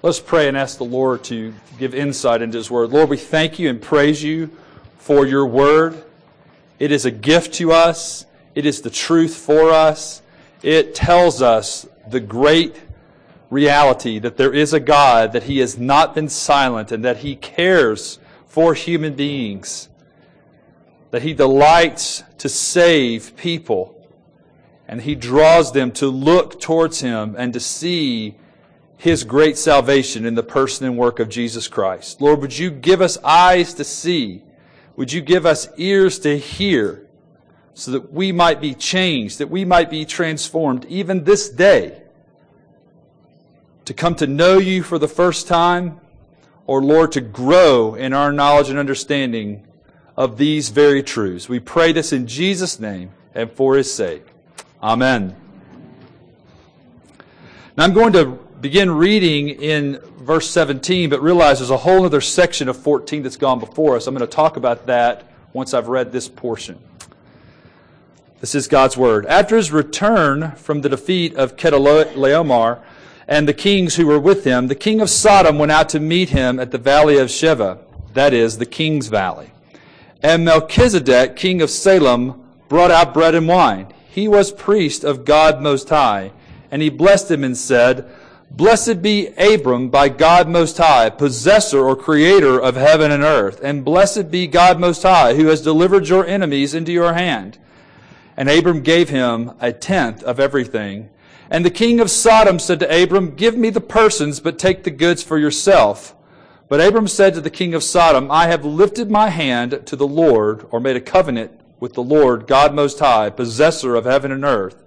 Let's 0.00 0.20
pray 0.20 0.46
and 0.46 0.56
ask 0.56 0.78
the 0.78 0.84
Lord 0.84 1.24
to 1.24 1.52
give 1.76 1.92
insight 1.92 2.40
into 2.40 2.56
His 2.56 2.70
Word. 2.70 2.90
Lord, 2.90 3.08
we 3.08 3.16
thank 3.16 3.58
you 3.58 3.68
and 3.68 3.82
praise 3.82 4.22
you 4.22 4.48
for 4.98 5.26
your 5.26 5.44
Word. 5.44 6.04
It 6.78 6.92
is 6.92 7.04
a 7.04 7.10
gift 7.10 7.54
to 7.54 7.72
us, 7.72 8.24
it 8.54 8.64
is 8.64 8.80
the 8.80 8.90
truth 8.90 9.34
for 9.34 9.70
us. 9.70 10.22
It 10.62 10.94
tells 10.94 11.42
us 11.42 11.84
the 12.08 12.20
great 12.20 12.80
reality 13.50 14.20
that 14.20 14.36
there 14.36 14.54
is 14.54 14.72
a 14.72 14.78
God, 14.78 15.32
that 15.32 15.42
He 15.42 15.58
has 15.58 15.76
not 15.76 16.14
been 16.14 16.28
silent, 16.28 16.92
and 16.92 17.04
that 17.04 17.16
He 17.18 17.34
cares 17.34 18.20
for 18.46 18.74
human 18.74 19.14
beings, 19.14 19.88
that 21.10 21.22
He 21.22 21.34
delights 21.34 22.22
to 22.38 22.48
save 22.48 23.36
people, 23.36 24.00
and 24.86 25.02
He 25.02 25.16
draws 25.16 25.72
them 25.72 25.90
to 25.92 26.06
look 26.06 26.60
towards 26.60 27.00
Him 27.00 27.34
and 27.36 27.52
to 27.52 27.58
see 27.58 28.36
His 28.98 29.22
great 29.22 29.56
salvation 29.56 30.26
in 30.26 30.34
the 30.34 30.42
person 30.42 30.84
and 30.84 30.98
work 30.98 31.20
of 31.20 31.28
Jesus 31.28 31.68
Christ. 31.68 32.20
Lord, 32.20 32.40
would 32.40 32.58
you 32.58 32.70
give 32.70 33.00
us 33.00 33.16
eyes 33.22 33.72
to 33.74 33.84
see? 33.84 34.42
Would 34.96 35.12
you 35.12 35.20
give 35.20 35.46
us 35.46 35.68
ears 35.76 36.18
to 36.20 36.36
hear? 36.36 37.06
So 37.74 37.92
that 37.92 38.12
we 38.12 38.32
might 38.32 38.60
be 38.60 38.74
changed, 38.74 39.38
that 39.38 39.48
we 39.48 39.64
might 39.64 39.88
be 39.88 40.04
transformed 40.04 40.84
even 40.86 41.22
this 41.22 41.48
day 41.48 42.02
to 43.84 43.94
come 43.94 44.16
to 44.16 44.26
know 44.26 44.58
you 44.58 44.82
for 44.82 44.98
the 44.98 45.06
first 45.06 45.46
time, 45.46 46.00
or 46.66 46.82
Lord, 46.82 47.12
to 47.12 47.20
grow 47.20 47.94
in 47.94 48.12
our 48.12 48.32
knowledge 48.32 48.68
and 48.68 48.80
understanding 48.80 49.64
of 50.16 50.38
these 50.38 50.70
very 50.70 51.04
truths. 51.04 51.48
We 51.48 51.60
pray 51.60 51.92
this 51.92 52.12
in 52.12 52.26
Jesus' 52.26 52.80
name 52.80 53.12
and 53.32 53.50
for 53.52 53.76
his 53.76 53.94
sake. 53.94 54.26
Amen. 54.82 55.36
Now 57.76 57.84
I'm 57.84 57.92
going 57.92 58.12
to 58.14 58.47
begin 58.60 58.90
reading 58.90 59.48
in 59.48 60.00
verse 60.18 60.50
17, 60.50 61.10
but 61.10 61.22
realize 61.22 61.58
there's 61.58 61.70
a 61.70 61.76
whole 61.76 62.04
other 62.04 62.20
section 62.20 62.68
of 62.68 62.76
14 62.76 63.22
that's 63.22 63.36
gone 63.36 63.60
before 63.60 63.96
us. 63.96 64.06
I'm 64.06 64.14
going 64.14 64.28
to 64.28 64.34
talk 64.34 64.56
about 64.56 64.86
that 64.86 65.24
once 65.52 65.74
I've 65.74 65.88
read 65.88 66.12
this 66.12 66.28
portion. 66.28 66.78
This 68.40 68.54
is 68.54 68.68
God's 68.68 68.96
word. 68.96 69.26
After 69.26 69.56
his 69.56 69.72
return 69.72 70.52
from 70.52 70.80
the 70.80 70.88
defeat 70.88 71.34
of 71.36 71.56
Chedorlaomer, 71.56 72.82
and 73.28 73.46
the 73.46 73.54
kings 73.54 73.96
who 73.96 74.06
were 74.06 74.18
with 74.18 74.44
him, 74.44 74.68
the 74.68 74.74
king 74.74 75.02
of 75.02 75.10
Sodom 75.10 75.58
went 75.58 75.70
out 75.70 75.90
to 75.90 76.00
meet 76.00 76.30
him 76.30 76.58
at 76.58 76.70
the 76.70 76.78
valley 76.78 77.18
of 77.18 77.28
Shaveh, 77.28 77.78
that 78.14 78.32
is, 78.32 78.56
the 78.56 78.66
king's 78.66 79.08
valley. 79.08 79.52
And 80.22 80.46
Melchizedek, 80.46 81.36
king 81.36 81.60
of 81.60 81.68
Salem, 81.68 82.42
brought 82.68 82.90
out 82.90 83.12
bread 83.12 83.34
and 83.34 83.46
wine. 83.46 83.92
He 84.08 84.26
was 84.26 84.50
priest 84.50 85.04
of 85.04 85.26
God 85.26 85.60
Most 85.60 85.90
High, 85.90 86.32
and 86.70 86.80
he 86.80 86.88
blessed 86.88 87.30
him 87.30 87.44
and 87.44 87.56
said, 87.56 88.10
Blessed 88.50 89.02
be 89.02 89.28
Abram 89.36 89.90
by 89.90 90.08
God 90.08 90.48
Most 90.48 90.78
High, 90.78 91.10
possessor 91.10 91.80
or 91.80 91.94
creator 91.94 92.58
of 92.58 92.76
heaven 92.76 93.10
and 93.10 93.22
earth, 93.22 93.60
and 93.62 93.84
blessed 93.84 94.30
be 94.30 94.46
God 94.46 94.80
Most 94.80 95.02
High, 95.02 95.34
who 95.34 95.46
has 95.46 95.60
delivered 95.60 96.08
your 96.08 96.26
enemies 96.26 96.72
into 96.72 96.90
your 96.90 97.12
hand. 97.12 97.58
And 98.36 98.48
Abram 98.48 98.82
gave 98.82 99.10
him 99.10 99.52
a 99.60 99.72
tenth 99.72 100.22
of 100.22 100.40
everything. 100.40 101.10
And 101.50 101.64
the 101.64 101.70
king 101.70 102.00
of 102.00 102.10
Sodom 102.10 102.58
said 102.58 102.80
to 102.80 103.02
Abram, 103.02 103.34
Give 103.34 103.56
me 103.56 103.68
the 103.70 103.80
persons, 103.80 104.40
but 104.40 104.58
take 104.58 104.84
the 104.84 104.90
goods 104.90 105.22
for 105.22 105.38
yourself. 105.38 106.14
But 106.68 106.80
Abram 106.80 107.08
said 107.08 107.34
to 107.34 107.40
the 107.40 107.50
king 107.50 107.74
of 107.74 107.82
Sodom, 107.82 108.30
I 108.30 108.46
have 108.46 108.64
lifted 108.64 109.10
my 109.10 109.28
hand 109.28 109.82
to 109.86 109.96
the 109.96 110.06
Lord, 110.06 110.66
or 110.70 110.80
made 110.80 110.96
a 110.96 111.00
covenant 111.00 111.52
with 111.80 111.94
the 111.94 112.02
Lord, 112.02 112.46
God 112.46 112.74
Most 112.74 112.98
High, 112.98 113.30
possessor 113.30 113.94
of 113.94 114.04
heaven 114.04 114.32
and 114.32 114.44
earth, 114.44 114.82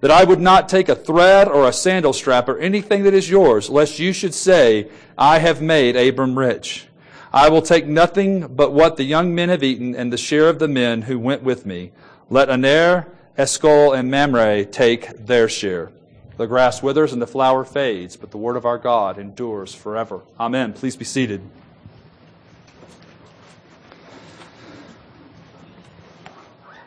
that 0.00 0.10
I 0.10 0.24
would 0.24 0.40
not 0.40 0.68
take 0.68 0.88
a 0.88 0.94
thread 0.94 1.48
or 1.48 1.66
a 1.66 1.72
sandal 1.72 2.12
strap 2.12 2.48
or 2.48 2.58
anything 2.58 3.04
that 3.04 3.14
is 3.14 3.30
yours, 3.30 3.70
lest 3.70 3.98
you 3.98 4.12
should 4.12 4.34
say, 4.34 4.88
I 5.16 5.38
have 5.38 5.62
made 5.62 5.96
Abram 5.96 6.38
rich. 6.38 6.86
I 7.32 7.48
will 7.48 7.62
take 7.62 7.86
nothing 7.86 8.46
but 8.48 8.72
what 8.72 8.96
the 8.96 9.04
young 9.04 9.34
men 9.34 9.48
have 9.48 9.62
eaten 9.62 9.94
and 9.94 10.12
the 10.12 10.18
share 10.18 10.48
of 10.48 10.58
the 10.58 10.68
men 10.68 11.02
who 11.02 11.18
went 11.18 11.42
with 11.42 11.66
me. 11.66 11.92
Let 12.30 12.48
Aner 12.48 13.08
Eshcol 13.36 13.92
and 13.92 14.10
Mamre 14.10 14.64
take 14.64 15.26
their 15.26 15.48
share. 15.48 15.90
The 16.36 16.46
grass 16.46 16.82
withers 16.82 17.12
and 17.12 17.20
the 17.20 17.26
flower 17.26 17.64
fades, 17.64 18.16
but 18.16 18.30
the 18.30 18.38
word 18.38 18.56
of 18.56 18.64
our 18.64 18.78
God 18.78 19.18
endures 19.18 19.74
forever. 19.74 20.20
Amen. 20.38 20.72
Please 20.72 20.96
be 20.96 21.04
seated. 21.04 21.40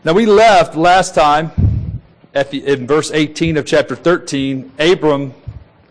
Now, 0.03 0.13
we 0.13 0.25
left 0.25 0.75
last 0.75 1.13
time 1.13 1.51
at 2.33 2.51
the, 2.51 2.65
in 2.65 2.85
verse 2.85 3.11
18 3.11 3.57
of 3.57 3.65
chapter 3.65 3.95
13, 3.95 4.71
Abram 4.79 5.33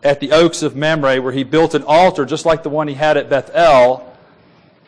at 0.02 0.20
the 0.20 0.32
oaks 0.32 0.62
of 0.62 0.76
Mamre, 0.76 1.20
where 1.20 1.32
he 1.32 1.42
built 1.42 1.74
an 1.74 1.82
altar 1.82 2.24
just 2.24 2.46
like 2.46 2.62
the 2.62 2.68
one 2.68 2.88
he 2.88 2.94
had 2.94 3.16
at 3.16 3.28
Bethel. 3.28 4.16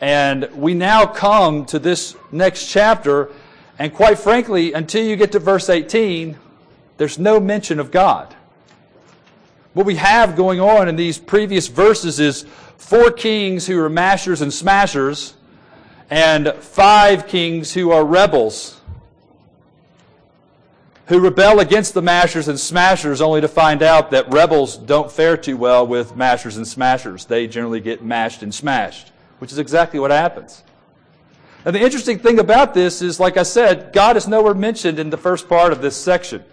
And 0.01 0.49
we 0.55 0.75
now 0.75 1.07
come 1.07 1.67
to 1.67 1.79
this 1.79 2.17
next 2.33 2.67
chapter, 2.67 3.31
and 3.79 3.93
quite 3.93 4.19
frankly, 4.19 4.73
until 4.73 5.05
you 5.05 5.17
get 5.17 5.33
to 5.33 5.39
verse 5.39 5.69
18, 5.69 6.39
there's 6.97 7.19
no 7.19 7.41
mention 7.41 7.81
of 7.81 7.91
God. 7.91 8.35
What 9.73 9.87
we 9.87 9.97
have 9.97 10.37
going 10.37 10.61
on 10.61 10.89
in 10.89 10.97
these 10.97 11.19
previous 11.19 11.69
verses 11.69 12.19
is 12.19 12.45
four 12.77 13.11
kings 13.11 13.67
who 13.67 13.79
are 13.81 13.89
mashers 13.89 14.41
and 14.41 14.53
smashers, 14.53 15.35
and 16.09 16.53
five 16.55 17.27
kings 17.29 17.73
who 17.73 17.91
are 17.91 18.05
rebels, 18.05 18.80
who 21.11 21.19
rebel 21.19 21.59
against 21.59 21.93
the 21.93 22.01
mashers 22.01 22.47
and 22.47 22.59
smashers 22.59 23.21
only 23.21 23.41
to 23.41 23.49
find 23.49 23.83
out 23.83 24.13
that 24.13 24.33
rebels 24.33 24.77
don't 24.77 25.11
fare 25.11 25.37
too 25.37 25.57
well 25.57 25.85
with 25.85 26.15
mashers 26.15 26.57
and 26.57 26.67
smashers. 26.67 27.25
They 27.25 27.49
generally 27.49 27.81
get 27.81 28.05
mashed 28.05 28.45
and 28.45 28.55
smashed, 28.55 29.11
which 29.41 29.51
is 29.51 29.59
exactly 29.59 29.99
what 29.99 30.13
happens. 30.13 30.63
And 31.65 31.75
the 31.75 31.81
interesting 31.81 32.21
thing 32.21 32.39
about 32.39 32.75
this 32.75 33.03
is, 33.03 33.19
like 33.19 33.37
I 33.37 33.43
said, 33.43 33.93
God 33.93 34.17
is 34.17 34.29
nowhere 34.29 34.55
mentioned 34.55 35.01
in 35.01 35.11
the 35.11 35.17
first 35.17 35.49
part 35.49 35.73
of 35.73 35.83
this 35.83 35.97
section. 35.97 36.45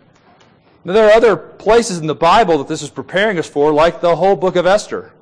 Now, 0.84 0.94
there 0.94 1.08
are 1.08 1.14
other 1.14 1.38
places 1.38 2.00
in 2.00 2.08
the 2.08 2.16
Bible 2.16 2.58
that 2.58 2.68
this 2.68 2.82
is 2.82 2.90
preparing 2.90 3.38
us 3.38 3.48
for, 3.48 3.72
like 3.72 4.02
the 4.02 4.16
whole 4.16 4.36
book 4.36 4.56
of 4.56 4.66
Esther, 4.66 5.14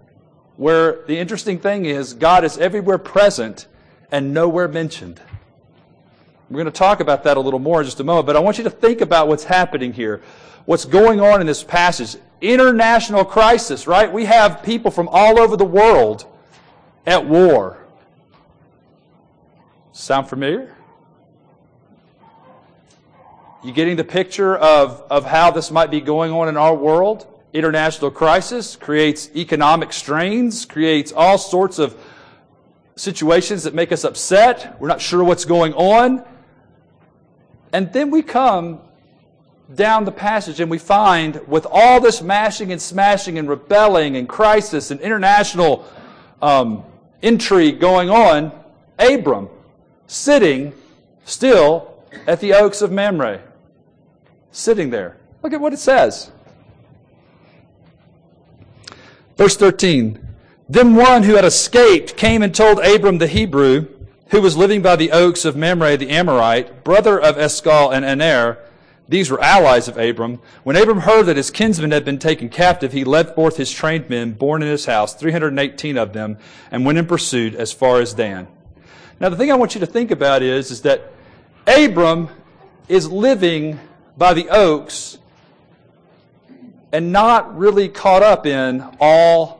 where 0.55 1.03
the 1.07 1.17
interesting 1.17 1.59
thing 1.59 1.83
is 1.83 2.13
God 2.13 2.45
is 2.45 2.57
everywhere 2.57 2.97
present 2.97 3.67
and 4.13 4.33
nowhere 4.33 4.69
mentioned. 4.69 5.19
We're 6.55 6.63
going 6.63 6.71
to 6.71 6.79
talk 6.79 7.01
about 7.01 7.25
that 7.25 7.35
a 7.35 7.39
little 7.41 7.59
more 7.59 7.81
in 7.81 7.85
just 7.85 7.99
a 7.99 8.05
moment, 8.05 8.27
but 8.27 8.37
I 8.37 8.39
want 8.39 8.57
you 8.57 8.63
to 8.63 8.69
think 8.69 9.01
about 9.01 9.27
what's 9.27 9.43
happening 9.43 9.91
here. 9.91 10.21
What's 10.63 10.85
going 10.85 11.19
on 11.19 11.41
in 11.41 11.47
this 11.47 11.65
passage. 11.65 12.15
International 12.39 13.25
crisis, 13.25 13.87
right? 13.87 14.09
We 14.09 14.23
have 14.23 14.63
people 14.63 14.89
from 14.89 15.09
all 15.09 15.37
over 15.37 15.57
the 15.57 15.65
world 15.65 16.25
at 17.05 17.25
war. 17.25 17.85
Sound 19.91 20.29
familiar? 20.29 20.73
You 23.61 23.73
getting 23.73 23.97
the 23.97 24.05
picture 24.05 24.55
of, 24.55 25.03
of 25.09 25.25
how 25.25 25.51
this 25.51 25.71
might 25.71 25.91
be 25.91 25.99
going 25.99 26.31
on 26.31 26.47
in 26.47 26.55
our 26.55 26.73
world? 26.73 27.27
International 27.51 28.11
crisis 28.11 28.77
creates 28.77 29.29
economic 29.35 29.91
strains, 29.91 30.63
creates 30.63 31.11
all 31.11 31.37
sorts 31.37 31.79
of 31.79 32.01
situations 32.95 33.63
that 33.63 33.73
make 33.73 33.91
us 33.91 34.05
upset. 34.05 34.77
We're 34.79 34.87
not 34.87 35.01
sure 35.01 35.21
what's 35.21 35.43
going 35.43 35.73
on. 35.73 36.23
And 37.73 37.91
then 37.91 38.11
we 38.11 38.21
come 38.21 38.79
down 39.73 40.05
the 40.05 40.11
passage 40.11 40.59
and 40.59 40.69
we 40.69 40.77
find 40.77 41.45
with 41.47 41.65
all 41.69 41.99
this 41.99 42.21
mashing 42.21 42.71
and 42.71 42.81
smashing 42.81 43.39
and 43.39 43.49
rebelling 43.49 44.15
and 44.15 44.29
crisis 44.29 44.91
and 44.91 45.01
international 45.01 45.85
um, 46.41 46.83
intrigue 47.21 47.79
going 47.79 48.09
on, 48.09 48.51
Abram 48.99 49.49
sitting 50.07 50.73
still 51.25 52.03
at 52.27 52.39
the 52.39 52.53
oaks 52.53 52.81
of 52.81 52.91
Mamre. 52.91 53.41
Sitting 54.51 54.89
there. 54.89 55.17
Look 55.43 55.53
at 55.53 55.59
what 55.59 55.73
it 55.73 55.79
says. 55.79 56.31
Verse 59.37 59.57
13. 59.57 60.21
Then 60.69 60.95
one 60.95 61.23
who 61.23 61.35
had 61.35 61.45
escaped 61.45 62.15
came 62.17 62.41
and 62.41 62.55
told 62.55 62.79
Abram 62.79 63.17
the 63.17 63.27
Hebrew, 63.27 63.87
who 64.29 64.41
was 64.41 64.57
living 64.57 64.81
by 64.81 64.95
the 64.95 65.11
oaks 65.11 65.45
of 65.45 65.55
Mamre 65.55 65.97
the 65.97 66.09
Amorite, 66.09 66.83
brother 66.83 67.19
of 67.19 67.37
Eshcol 67.37 67.91
and 67.91 68.03
Aner, 68.03 68.57
these 69.07 69.29
were 69.29 69.41
allies 69.41 69.87
of 69.87 69.97
Abram. 69.97 70.41
When 70.63 70.75
Abram 70.75 71.01
heard 71.01 71.27
that 71.27 71.37
his 71.37 71.51
kinsmen 71.51 71.91
had 71.91 72.03
been 72.03 72.17
taken 72.17 72.49
captive, 72.49 72.91
he 72.91 73.03
led 73.03 73.35
forth 73.35 73.57
his 73.57 73.71
trained 73.71 74.09
men, 74.09 74.31
born 74.31 74.63
in 74.63 74.67
his 74.67 74.85
house, 74.85 75.13
318 75.13 75.97
of 75.97 76.13
them, 76.13 76.37
and 76.71 76.85
went 76.85 76.97
in 76.97 77.05
pursuit 77.05 77.53
as 77.53 77.71
far 77.71 78.01
as 78.01 78.13
Dan. 78.13 78.47
Now, 79.19 79.29
the 79.29 79.37
thing 79.37 79.51
I 79.51 79.55
want 79.55 79.75
you 79.75 79.79
to 79.81 79.85
think 79.85 80.09
about 80.09 80.41
is, 80.41 80.71
is 80.71 80.81
that 80.81 81.11
Abram 81.67 82.29
is 82.89 83.09
living 83.09 83.79
by 84.17 84.33
the 84.33 84.49
oaks 84.49 85.19
and 86.91 87.11
not 87.11 87.57
really 87.57 87.89
caught 87.89 88.23
up 88.23 88.45
in 88.45 88.83
all 88.99 89.54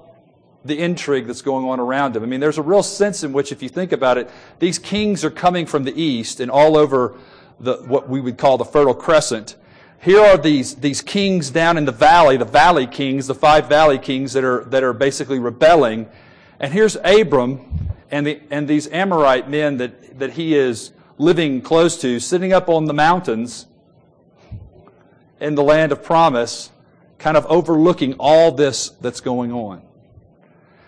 the 0.66 0.80
intrigue 0.80 1.28
that's 1.28 1.44
going 1.44 1.66
on 1.66 1.80
around 1.80 2.16
him. 2.16 2.24
I 2.24 2.26
mean, 2.26 2.40
there's 2.40 2.58
a 2.58 2.64
real 2.64 2.84
sense 2.84 3.24
in 3.24 3.32
which, 3.32 3.52
if 3.52 3.62
you 3.62 3.70
think 3.70 3.92
about 3.92 4.18
it, 4.18 4.30
these 4.60 4.80
kings 4.80 5.24
are 5.24 5.30
coming 5.30 5.68
from 5.68 5.84
the 5.84 6.02
east 6.02 6.40
and 6.40 6.50
all 6.50 6.76
over 6.76 7.16
the, 7.60 7.78
what 7.78 8.10
we 8.10 8.20
would 8.20 8.38
call 8.38 8.58
the 8.58 8.66
Fertile 8.66 8.96
Crescent. 8.96 9.56
here 10.02 10.20
are 10.20 10.38
these, 10.38 10.76
these 10.76 11.02
kings 11.02 11.52
down 11.52 11.78
in 11.78 11.86
the 11.86 11.92
valley, 11.92 12.36
the 12.36 12.46
valley 12.46 12.88
kings, 12.88 13.28
the 13.28 13.36
five 13.36 13.70
valley 13.70 14.00
kings 14.00 14.34
that 14.34 14.44
are, 14.44 14.66
that 14.66 14.84
are 14.84 14.94
basically 14.94 15.40
rebelling. 15.40 16.08
And 16.60 16.74
here's 16.74 16.98
Abram 17.04 17.92
and, 18.10 18.26
the, 18.26 18.42
and 18.50 18.68
these 18.68 18.88
Amorite 18.88 19.50
men 19.50 19.78
that, 19.78 20.20
that 20.20 20.34
he 20.34 20.56
is 20.56 20.92
living 21.18 21.62
close 21.62 22.00
to, 22.02 22.20
sitting 22.20 22.54
up 22.54 22.70
on 22.70 22.86
the 22.86 22.94
mountains 22.94 23.68
in 25.40 25.56
the 25.56 25.64
land 25.64 25.92
of 25.92 26.04
promise, 26.04 26.72
kind 27.20 27.38
of 27.38 27.46
overlooking 27.48 28.16
all 28.20 28.52
this 28.52 28.90
that's 28.90 29.22
going 29.22 29.52
on. 29.52 29.82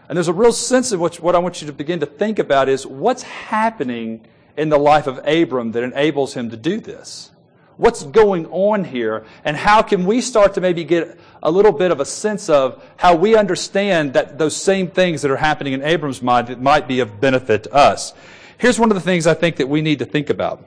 And 0.09 0.15
there's 0.15 0.27
a 0.27 0.33
real 0.33 0.53
sense 0.53 0.91
of 0.91 0.99
which 0.99 1.19
what 1.19 1.35
I 1.35 1.39
want 1.39 1.61
you 1.61 1.67
to 1.67 1.73
begin 1.73 1.99
to 1.99 2.05
think 2.05 2.39
about 2.39 2.69
is 2.69 2.85
what's 2.85 3.23
happening 3.23 4.25
in 4.55 4.69
the 4.69 4.77
life 4.77 5.07
of 5.07 5.19
Abram 5.27 5.71
that 5.73 5.83
enables 5.83 6.33
him 6.33 6.49
to 6.49 6.57
do 6.57 6.79
this? 6.79 7.31
What's 7.77 8.03
going 8.03 8.47
on 8.47 8.85
here? 8.85 9.23
And 9.45 9.55
how 9.55 9.83
can 9.83 10.05
we 10.05 10.19
start 10.19 10.55
to 10.55 10.61
maybe 10.61 10.83
get 10.83 11.19
a 11.43 11.51
little 11.51 11.71
bit 11.71 11.91
of 11.91 11.99
a 11.99 12.05
sense 12.05 12.49
of 12.49 12.83
how 12.97 13.15
we 13.15 13.35
understand 13.35 14.13
that 14.13 14.39
those 14.39 14.55
same 14.55 14.89
things 14.89 15.21
that 15.21 15.29
are 15.29 15.37
happening 15.37 15.73
in 15.73 15.83
Abram's 15.83 16.23
mind 16.23 16.47
that 16.47 16.59
might 16.59 16.87
be 16.87 17.01
of 17.01 17.21
benefit 17.21 17.63
to 17.63 17.73
us? 17.73 18.13
Here's 18.57 18.79
one 18.79 18.89
of 18.89 18.95
the 18.95 19.01
things 19.01 19.27
I 19.27 19.35
think 19.35 19.57
that 19.57 19.69
we 19.69 19.81
need 19.81 19.99
to 19.99 20.05
think 20.05 20.31
about. 20.31 20.65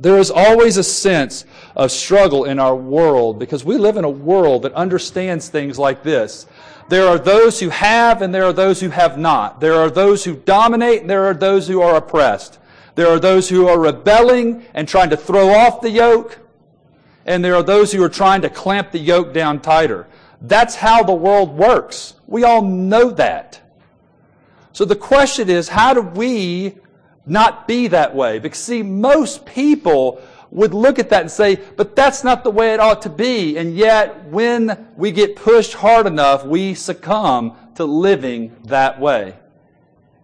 There 0.00 0.16
is 0.16 0.30
always 0.30 0.78
a 0.78 0.82
sense 0.82 1.44
of 1.76 1.92
struggle 1.92 2.44
in 2.44 2.58
our 2.58 2.74
world 2.74 3.38
because 3.38 3.64
we 3.64 3.76
live 3.76 3.98
in 3.98 4.04
a 4.04 4.10
world 4.10 4.62
that 4.62 4.72
understands 4.72 5.50
things 5.50 5.78
like 5.78 6.02
this. 6.02 6.46
There 6.88 7.06
are 7.06 7.18
those 7.18 7.60
who 7.60 7.68
have 7.68 8.22
and 8.22 8.34
there 8.34 8.44
are 8.44 8.52
those 8.54 8.80
who 8.80 8.88
have 8.88 9.18
not. 9.18 9.60
There 9.60 9.74
are 9.74 9.90
those 9.90 10.24
who 10.24 10.36
dominate 10.36 11.02
and 11.02 11.10
there 11.10 11.26
are 11.26 11.34
those 11.34 11.68
who 11.68 11.82
are 11.82 11.96
oppressed. 11.96 12.58
There 12.94 13.08
are 13.08 13.20
those 13.20 13.50
who 13.50 13.68
are 13.68 13.78
rebelling 13.78 14.64
and 14.72 14.88
trying 14.88 15.10
to 15.10 15.18
throw 15.18 15.50
off 15.50 15.82
the 15.82 15.90
yoke. 15.90 16.38
And 17.26 17.44
there 17.44 17.54
are 17.54 17.62
those 17.62 17.92
who 17.92 18.02
are 18.02 18.08
trying 18.08 18.40
to 18.42 18.48
clamp 18.48 18.92
the 18.92 18.98
yoke 18.98 19.34
down 19.34 19.60
tighter. 19.60 20.06
That's 20.40 20.74
how 20.74 21.02
the 21.02 21.12
world 21.14 21.56
works. 21.56 22.14
We 22.26 22.44
all 22.44 22.62
know 22.62 23.10
that. 23.10 23.60
So 24.72 24.86
the 24.86 24.96
question 24.96 25.50
is, 25.50 25.68
how 25.68 25.92
do 25.92 26.00
we 26.00 26.76
not 27.30 27.68
be 27.68 27.86
that 27.88 28.14
way? 28.14 28.38
Because 28.38 28.58
see, 28.58 28.82
most 28.82 29.46
people 29.46 30.20
would 30.50 30.74
look 30.74 30.98
at 30.98 31.10
that 31.10 31.22
and 31.22 31.30
say, 31.30 31.60
but 31.76 31.94
that's 31.94 32.24
not 32.24 32.42
the 32.42 32.50
way 32.50 32.74
it 32.74 32.80
ought 32.80 33.02
to 33.02 33.08
be. 33.08 33.56
And 33.56 33.76
yet, 33.76 34.26
when 34.26 34.88
we 34.96 35.12
get 35.12 35.36
pushed 35.36 35.74
hard 35.74 36.06
enough, 36.06 36.44
we 36.44 36.74
succumb 36.74 37.56
to 37.76 37.84
living 37.84 38.56
that 38.64 39.00
way. 39.00 39.36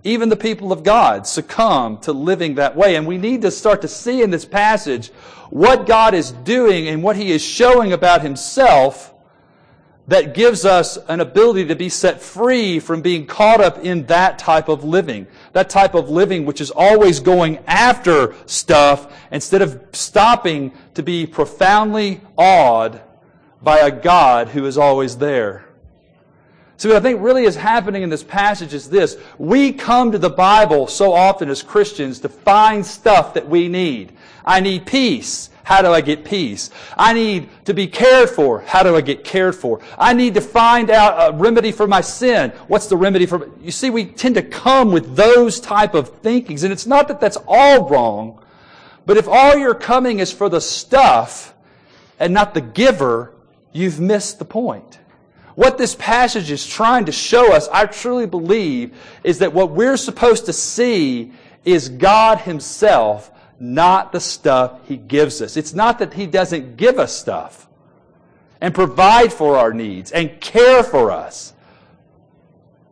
Even 0.03 0.29
the 0.29 0.37
people 0.37 0.73
of 0.73 0.82
God 0.82 1.26
succumb 1.26 1.99
to 1.99 2.12
living 2.12 2.56
that 2.56 2.76
way. 2.76 2.97
And 2.97 3.06
we 3.06 3.19
need 3.19 3.43
to 3.43 3.50
start 3.50 3.82
to 3.82 3.88
see 3.88 4.23
in 4.23 4.31
this 4.31 4.44
passage 4.44 5.08
what 5.50 5.87
God 5.87 6.14
is 6.14 6.32
doing 6.32 6.88
and 6.88 7.03
what 7.03 7.17
He 7.17 7.32
is 7.32 7.43
showing 7.43 7.93
about 7.93 8.23
Himself 8.23 9.14
that 10.08 10.35
gives 10.35 10.64
us 10.64 10.97
an 11.08 11.20
ability 11.20 11.67
to 11.67 11.75
be 11.75 11.88
set 11.88 12.20
free 12.20 12.79
from 12.79 13.03
being 13.03 13.26
caught 13.26 13.61
up 13.61 13.79
in 13.79 14.06
that 14.06 14.38
type 14.38 14.69
of 14.69 14.85
living. 14.85 15.26
That 15.53 15.69
type 15.69 15.94
of 15.94 16.08
living 16.11 16.44
which 16.47 16.61
is 16.61 16.70
always 16.70 17.19
going 17.19 17.58
after 17.67 18.35
stuff 18.47 19.12
instead 19.32 19.62
of 19.62 19.81
stopping 19.93 20.73
to 20.94 21.03
be 21.03 21.26
profoundly 21.26 22.20
awed 22.38 23.00
by 23.62 23.79
a 23.79 23.91
God 23.91 24.49
who 24.49 24.64
is 24.67 24.79
always 24.79 25.19
there. 25.19 25.67
So 26.76 26.91
what 26.91 26.99
I 26.99 27.00
think 27.00 27.23
really 27.23 27.44
is 27.44 27.56
happening 27.56 28.03
in 28.03 28.11
this 28.11 28.23
passage 28.23 28.75
is 28.75 28.91
this. 28.91 29.17
We 29.38 29.73
come 29.73 30.12
to 30.12 30.19
the 30.19 30.31
Bible 30.31 30.87
so 30.87 31.12
often 31.12 31.49
as 31.49 31.62
Christians 31.62 32.20
to 32.20 32.29
find 32.29 32.85
stuff 32.85 33.35
that 33.35 33.49
we 33.49 33.67
need. 33.67 34.16
I 34.46 34.60
need 34.60 34.87
peace. 34.87 35.50
How 35.64 35.82
do 35.82 35.88
I 35.88 36.00
get 36.00 36.25
peace? 36.25 36.70
I 36.96 37.12
need 37.12 37.48
to 37.64 37.75
be 37.75 37.88
cared 37.88 38.31
for. 38.31 38.60
How 38.60 38.84
do 38.84 38.94
I 38.94 39.00
get 39.00 39.25
cared 39.25 39.56
for? 39.56 39.81
I 39.98 40.12
need 40.12 40.34
to 40.34 40.40
find 40.40 40.90
out 40.90 41.34
a 41.34 41.37
remedy 41.37 41.72
for 41.72 41.88
my 41.88 42.00
sin. 42.00 42.50
What's 42.69 42.87
the 42.87 42.96
remedy 42.96 43.26
for, 43.26 43.50
you 43.60 43.72
see, 43.72 43.90
we 43.90 44.04
tend 44.04 44.37
to 44.37 44.43
come 44.43 44.93
with 44.93 45.16
those 45.16 45.58
type 45.58 45.94
of 45.94 46.20
thinkings. 46.20 46.62
And 46.62 46.72
it's 46.72 46.87
not 46.87 47.08
that 47.08 47.20
that's 47.20 47.38
all 47.48 47.88
wrong, 47.88 48.40
but 49.06 49.16
if 49.16 49.26
all 49.26 49.56
you're 49.56 49.75
coming 49.75 50.20
is 50.20 50.31
for 50.31 50.48
the 50.48 50.60
stuff 50.60 51.52
and 52.20 52.32
not 52.32 52.54
the 52.54 52.60
giver, 52.60 53.32
you've 53.72 53.98
missed 53.98 54.38
the 54.38 54.44
point. 54.44 55.00
What 55.56 55.78
this 55.78 55.96
passage 55.96 56.50
is 56.50 56.64
trying 56.64 57.06
to 57.06 57.12
show 57.12 57.52
us, 57.52 57.69
I 57.72 57.87
truly 57.87 58.26
believe, 58.26 58.96
is 59.25 59.38
that 59.38 59.52
what 59.52 59.70
we're 59.70 59.96
supposed 59.96 60.46
to 60.46 60.52
see 60.52 61.32
is 61.64 61.88
God 61.88 62.38
Himself, 62.40 63.32
not 63.58 64.12
the 64.12 64.20
stuff 64.20 64.81
He 64.87 64.97
gives 64.97 65.41
us. 65.43 65.56
It's 65.56 65.75
not 65.75 65.99
that 65.99 66.14
He 66.14 66.26
doesn't 66.26 66.76
give 66.76 66.99
us 66.99 67.17
stuff 67.17 67.69
and 68.61 68.75
provide 68.75 69.32
for 69.32 69.56
our 69.56 69.73
needs 69.73 70.12
and 70.12 70.41
care 70.41 70.82
for 70.82 71.11
us. 71.11 71.53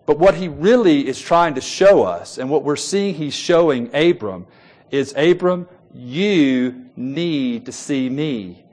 But 0.06 0.18
what 0.18 0.34
He 0.34 0.48
really 0.48 1.06
is 1.06 1.20
trying 1.20 1.54
to 1.54 1.60
show 1.60 2.02
us, 2.02 2.38
and 2.38 2.50
what 2.50 2.64
we're 2.64 2.76
seeing 2.76 3.14
He's 3.14 3.34
showing 3.34 3.94
Abram, 3.94 4.46
is 4.90 5.14
Abram, 5.16 5.68
you 5.92 6.86
need 6.96 7.66
to 7.66 7.72
see 7.72 8.08
me 8.08 8.64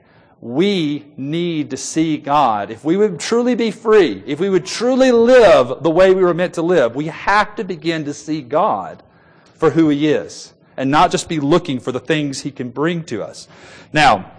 we 0.42 1.06
need 1.16 1.70
to 1.70 1.76
see 1.76 2.16
God. 2.16 2.72
If 2.72 2.84
we 2.84 2.96
would 2.96 3.20
truly 3.20 3.54
be 3.54 3.70
free, 3.70 4.24
if 4.26 4.40
we 4.40 4.50
would 4.50 4.66
truly 4.66 5.12
live 5.12 5.84
the 5.84 5.90
way 5.90 6.12
we 6.12 6.24
were 6.24 6.34
meant 6.34 6.54
to 6.54 6.62
live, 6.62 6.96
we 6.96 7.06
have 7.06 7.54
to 7.56 7.64
begin 7.64 8.04
to 8.06 8.12
see 8.12 8.42
God 8.42 9.04
for 9.54 9.70
who 9.70 9.88
He 9.88 10.08
is 10.08 10.51
and 10.76 10.90
not 10.90 11.10
just 11.10 11.28
be 11.28 11.40
looking 11.40 11.80
for 11.80 11.92
the 11.92 12.00
things 12.00 12.40
He 12.40 12.50
can 12.50 12.70
bring 12.70 13.04
to 13.04 13.22
us. 13.22 13.48
Now, 13.92 14.32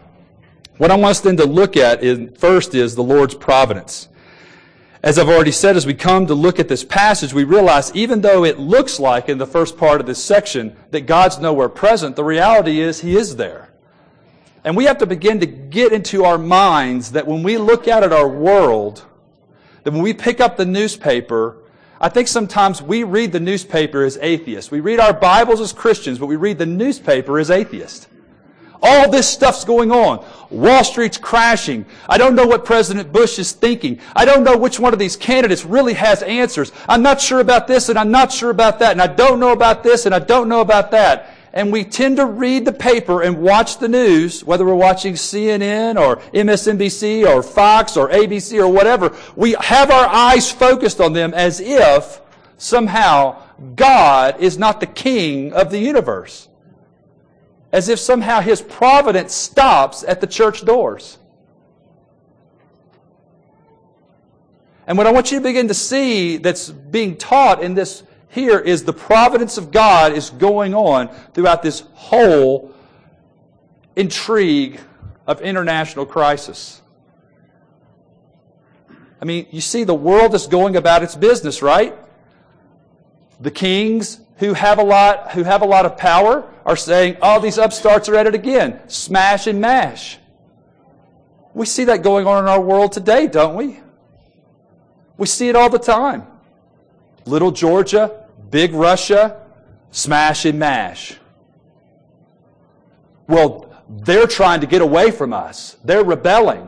what 0.77 0.91
I 0.91 0.95
want 0.95 1.11
us 1.11 1.19
then 1.21 1.37
to 1.37 1.45
look 1.45 1.77
at 1.77 2.01
first 2.37 2.73
is 2.73 2.95
the 2.95 3.03
Lord's 3.03 3.35
providence. 3.35 4.09
As 5.03 5.19
I've 5.19 5.27
already 5.27 5.51
said, 5.51 5.75
as 5.75 5.85
we 5.85 5.93
come 5.93 6.27
to 6.27 6.33
look 6.33 6.59
at 6.59 6.69
this 6.69 6.83
passage, 6.83 7.33
we 7.33 7.43
realize 7.43 7.93
even 7.93 8.21
though 8.21 8.45
it 8.45 8.57
looks 8.57 8.99
like 8.99 9.27
in 9.27 9.37
the 9.37 9.45
first 9.45 9.77
part 9.77 9.99
of 9.99 10.07
this 10.07 10.23
section 10.23 10.75
that 10.91 11.01
God's 11.01 11.39
nowhere 11.39 11.69
present, 11.69 12.15
the 12.15 12.23
reality 12.23 12.79
is 12.79 13.01
He 13.01 13.17
is 13.17 13.35
there. 13.35 13.69
And 14.63 14.77
we 14.77 14.85
have 14.85 14.99
to 14.99 15.05
begin 15.05 15.41
to 15.41 15.45
get 15.45 15.91
into 15.91 16.23
our 16.23 16.37
minds 16.37 17.11
that 17.11 17.27
when 17.27 17.43
we 17.43 17.57
look 17.57 17.87
out 17.89 18.01
at 18.01 18.13
our 18.13 18.27
world, 18.27 19.05
that 19.83 19.91
when 19.91 20.01
we 20.01 20.13
pick 20.13 20.39
up 20.39 20.55
the 20.55 20.65
newspaper, 20.65 21.57
I 22.03 22.09
think 22.09 22.27
sometimes 22.27 22.81
we 22.81 23.05
read 23.05 23.31
the 23.31 23.39
newspaper 23.39 24.03
as 24.03 24.17
atheists. 24.21 24.69
We 24.69 24.81
read 24.81 24.99
our 24.99 25.13
Bibles 25.13 25.61
as 25.61 25.71
Christians, 25.71 26.19
but 26.19 26.25
we 26.25 26.35
read 26.35 26.57
the 26.57 26.65
newspaper 26.65 27.39
as 27.39 27.49
atheists. 27.49 28.07
All 28.81 29.09
this 29.09 29.25
stuff's 29.25 29.63
going 29.63 29.89
on. 29.89 30.25
Wall 30.49 30.83
Street's 30.83 31.17
crashing. 31.17 31.85
I 32.09 32.17
don't 32.17 32.35
know 32.35 32.45
what 32.45 32.65
President 32.65 33.13
Bush 33.13 33.39
is 33.39 33.53
thinking. 33.53 34.01
I 34.17 34.25
don't 34.25 34.43
know 34.43 34.57
which 34.57 34.81
one 34.81 34.91
of 34.91 34.99
these 34.99 35.15
candidates 35.15 35.63
really 35.63 35.93
has 35.93 36.21
answers. 36.23 36.73
I'm 36.89 37.03
not 37.03 37.21
sure 37.21 37.39
about 37.39 37.67
this 37.67 37.87
and 37.87 37.97
I'm 37.97 38.11
not 38.11 38.33
sure 38.33 38.49
about 38.49 38.79
that 38.79 38.91
and 38.91 39.01
I 39.01 39.07
don't 39.07 39.39
know 39.39 39.53
about 39.53 39.81
this 39.81 40.05
and 40.05 40.13
I 40.13 40.19
don't 40.19 40.49
know 40.49 40.59
about 40.59 40.91
that 40.91 41.33
and 41.53 41.71
we 41.71 41.83
tend 41.83 42.17
to 42.17 42.25
read 42.25 42.65
the 42.65 42.73
paper 42.73 43.21
and 43.21 43.37
watch 43.37 43.77
the 43.77 43.87
news, 43.87 44.43
whether 44.43 44.65
we're 44.65 44.73
watching 44.73 45.13
CNN 45.13 46.01
or 46.01 46.17
MSNBC 46.33 47.27
or 47.27 47.43
Fox 47.43 47.95
or 47.95 48.09
ABC 48.09 48.59
or 48.59 48.67
whatever, 48.67 49.15
we 49.35 49.55
have 49.59 49.91
our 49.91 50.07
eyes 50.07 50.51
focused 50.51 50.99
on 50.99 51.13
them 51.13 51.31
as 51.35 51.59
if 51.59 52.21
somehow 52.57 53.39
God 53.75 54.39
is 54.39 54.57
not 54.57 54.79
the 54.79 54.87
king 54.87 55.53
of 55.53 55.69
the 55.69 55.77
universe. 55.77 56.49
As 57.71 57.87
if 57.87 57.99
somehow 57.99 58.41
his 58.41 58.61
providence 58.61 59.33
stops 59.33 60.03
at 60.03 60.21
the 60.21 60.27
church 60.27 60.65
doors. 60.65 61.19
And 64.87 64.97
what 64.97 65.05
I 65.05 65.11
want 65.11 65.31
you 65.31 65.37
to 65.37 65.43
begin 65.43 65.67
to 65.67 65.73
see 65.75 66.37
that's 66.37 66.69
being 66.69 67.15
taught 67.15 67.63
in 67.63 67.75
this 67.75 68.03
here 68.33 68.57
is 68.57 68.83
the 68.83 68.93
providence 68.93 69.59
of 69.59 69.69
God 69.69 70.13
is 70.13 70.31
going 70.31 70.73
on 70.73 71.09
throughout 71.35 71.61
this 71.61 71.81
whole 71.93 72.73
intrigue 73.95 74.79
of 75.27 75.39
international 75.41 76.07
crisis. 76.07 76.81
I 79.21 79.25
mean, 79.25 79.45
you 79.51 79.61
see, 79.61 79.83
the 79.83 79.93
world 79.93 80.33
is 80.33 80.47
going 80.47 80.75
about 80.75 81.03
its 81.03 81.15
business, 81.15 81.61
right? 81.61 81.95
The 83.39 83.51
kings 83.51 84.19
who 84.37 84.53
have 84.53 84.79
a 84.79 84.83
lot, 84.83 85.33
who 85.33 85.43
have 85.43 85.61
a 85.61 85.67
lot 85.67 85.85
of 85.85 85.95
power 85.95 86.51
are 86.65 86.75
saying, 86.75 87.17
oh, 87.21 87.39
these 87.39 87.59
upstarts 87.59 88.09
are 88.09 88.15
at 88.15 88.25
it 88.25 88.33
again. 88.33 88.79
Smash 88.89 89.45
and 89.45 89.61
mash. 89.61 90.17
We 91.53 91.67
see 91.67 91.83
that 91.83 92.01
going 92.01 92.25
on 92.25 92.43
in 92.43 92.49
our 92.49 92.59
world 92.59 92.93
today, 92.93 93.27
don't 93.27 93.53
we? 93.53 93.79
We 95.19 95.27
see 95.27 95.49
it 95.49 95.55
all 95.55 95.69
the 95.69 95.77
time. 95.77 96.25
Little 97.25 97.51
Georgia, 97.51 98.22
Big 98.53 98.71
Russia, 98.71 99.41
smash 99.89 100.45
and 100.45 100.59
mash. 100.59 101.17
Well, 103.27 103.73
they're 103.89 104.27
trying 104.27 104.61
to 104.61 104.67
get 104.67 104.83
away 104.83 105.09
from 105.09 105.33
us. 105.33 105.75
They're 105.83 106.03
rebelling. 106.03 106.67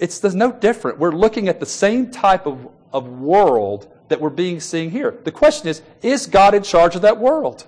It's 0.00 0.24
no 0.24 0.50
different. 0.50 0.98
We're 0.98 1.12
looking 1.12 1.46
at 1.46 1.60
the 1.60 1.66
same 1.66 2.10
type 2.10 2.46
of, 2.48 2.68
of 2.92 3.06
world 3.06 3.88
that 4.08 4.20
we're 4.20 4.30
being 4.30 4.58
seeing 4.58 4.90
here. 4.90 5.16
The 5.22 5.30
question 5.30 5.68
is, 5.68 5.82
is 6.02 6.26
God 6.26 6.54
in 6.54 6.64
charge 6.64 6.96
of 6.96 7.02
that 7.02 7.18
world? 7.18 7.64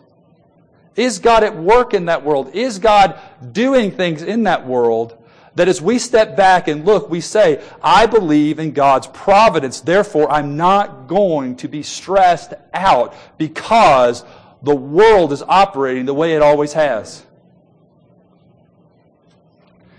Is 0.97 1.21
God 1.21 1.45
at 1.45 1.57
work 1.57 1.95
in 1.95 2.07
that 2.07 2.25
world? 2.25 2.53
Is 2.53 2.81
God 2.81 3.21
doing 3.53 3.93
things 3.93 4.23
in 4.25 4.43
that 4.43 4.67
world 4.67 5.17
that 5.57 5.69
as 5.69 5.83
we 5.83 5.99
step 5.99 6.37
back 6.37 6.69
and 6.69 6.85
look, 6.85 7.11
we 7.11 7.21
say, 7.21 7.63
I 7.83 8.07
believe 8.07 8.59
in 8.59 8.73
God's 8.73 9.07
providence. 9.09 9.81
Therefore, 9.81 10.31
I'm 10.31 10.57
not 10.57 11.09
going 11.09 11.57
to 11.57 11.69
be 11.69 11.83
stressed 11.83 12.53
out 12.75 13.15
because 13.39 14.23
the 14.63 14.77
world 14.77 15.33
is 15.33 15.43
operating 15.43 16.05
the 16.05 16.15
way 16.15 16.35
it 16.35 16.43
always 16.43 16.75
has. 16.75 17.25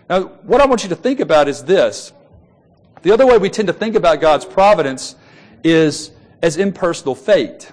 Now, 0.10 0.26
what 0.44 0.62
I 0.62 0.68
want 0.68 0.84
you 0.84 0.90
to 0.90 0.96
think 0.96 1.20
about 1.20 1.48
is 1.48 1.64
this. 1.64 2.14
The 3.02 3.12
other 3.12 3.26
way 3.26 3.38
we 3.38 3.50
tend 3.50 3.68
to 3.68 3.74
think 3.74 3.96
about 3.96 4.22
God's 4.22 4.46
providence 4.46 5.16
is 5.64 6.12
as 6.42 6.58
impersonal 6.58 7.16
fate. 7.16 7.72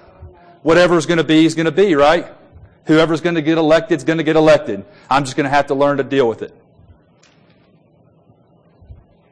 Whatever's 0.62 1.04
going 1.04 1.18
to 1.18 1.24
be 1.24 1.44
is 1.44 1.54
going 1.54 1.66
to 1.66 1.72
be, 1.72 1.94
right? 1.94 2.32
Whoever's 2.86 3.20
going 3.20 3.34
to 3.34 3.42
get 3.42 3.58
elected 3.58 3.98
is 3.98 4.04
going 4.04 4.18
to 4.18 4.24
get 4.24 4.36
elected. 4.36 4.86
I'm 5.10 5.24
just 5.24 5.36
going 5.36 5.44
to 5.44 5.50
have 5.50 5.66
to 5.66 5.74
learn 5.74 5.98
to 5.98 6.02
deal 6.02 6.26
with 6.26 6.40
it. 6.40 6.58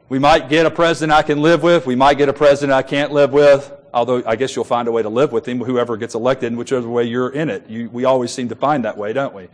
We 0.09 0.19
might 0.19 0.49
get 0.49 0.65
a 0.65 0.71
president 0.71 1.17
I 1.17 1.21
can 1.21 1.41
live 1.41 1.63
with. 1.63 1.85
We 1.85 1.95
might 1.95 2.17
get 2.17 2.29
a 2.29 2.33
president 2.33 2.73
I 2.73 2.83
can't 2.83 3.11
live 3.11 3.31
with. 3.31 3.71
Although 3.93 4.23
I 4.25 4.35
guess 4.35 4.55
you'll 4.55 4.65
find 4.65 4.87
a 4.87 4.91
way 4.91 5.03
to 5.03 5.09
live 5.09 5.31
with 5.31 5.47
him, 5.47 5.59
whoever 5.59 5.97
gets 5.97 6.15
elected, 6.15 6.55
whichever 6.55 6.89
way 6.89 7.03
you're 7.03 7.29
in 7.29 7.49
it. 7.49 7.69
You, 7.69 7.89
we 7.89 8.05
always 8.05 8.31
seem 8.31 8.49
to 8.49 8.55
find 8.55 8.85
that 8.85 8.97
way, 8.97 9.13
don't 9.13 9.33
we? 9.33 9.47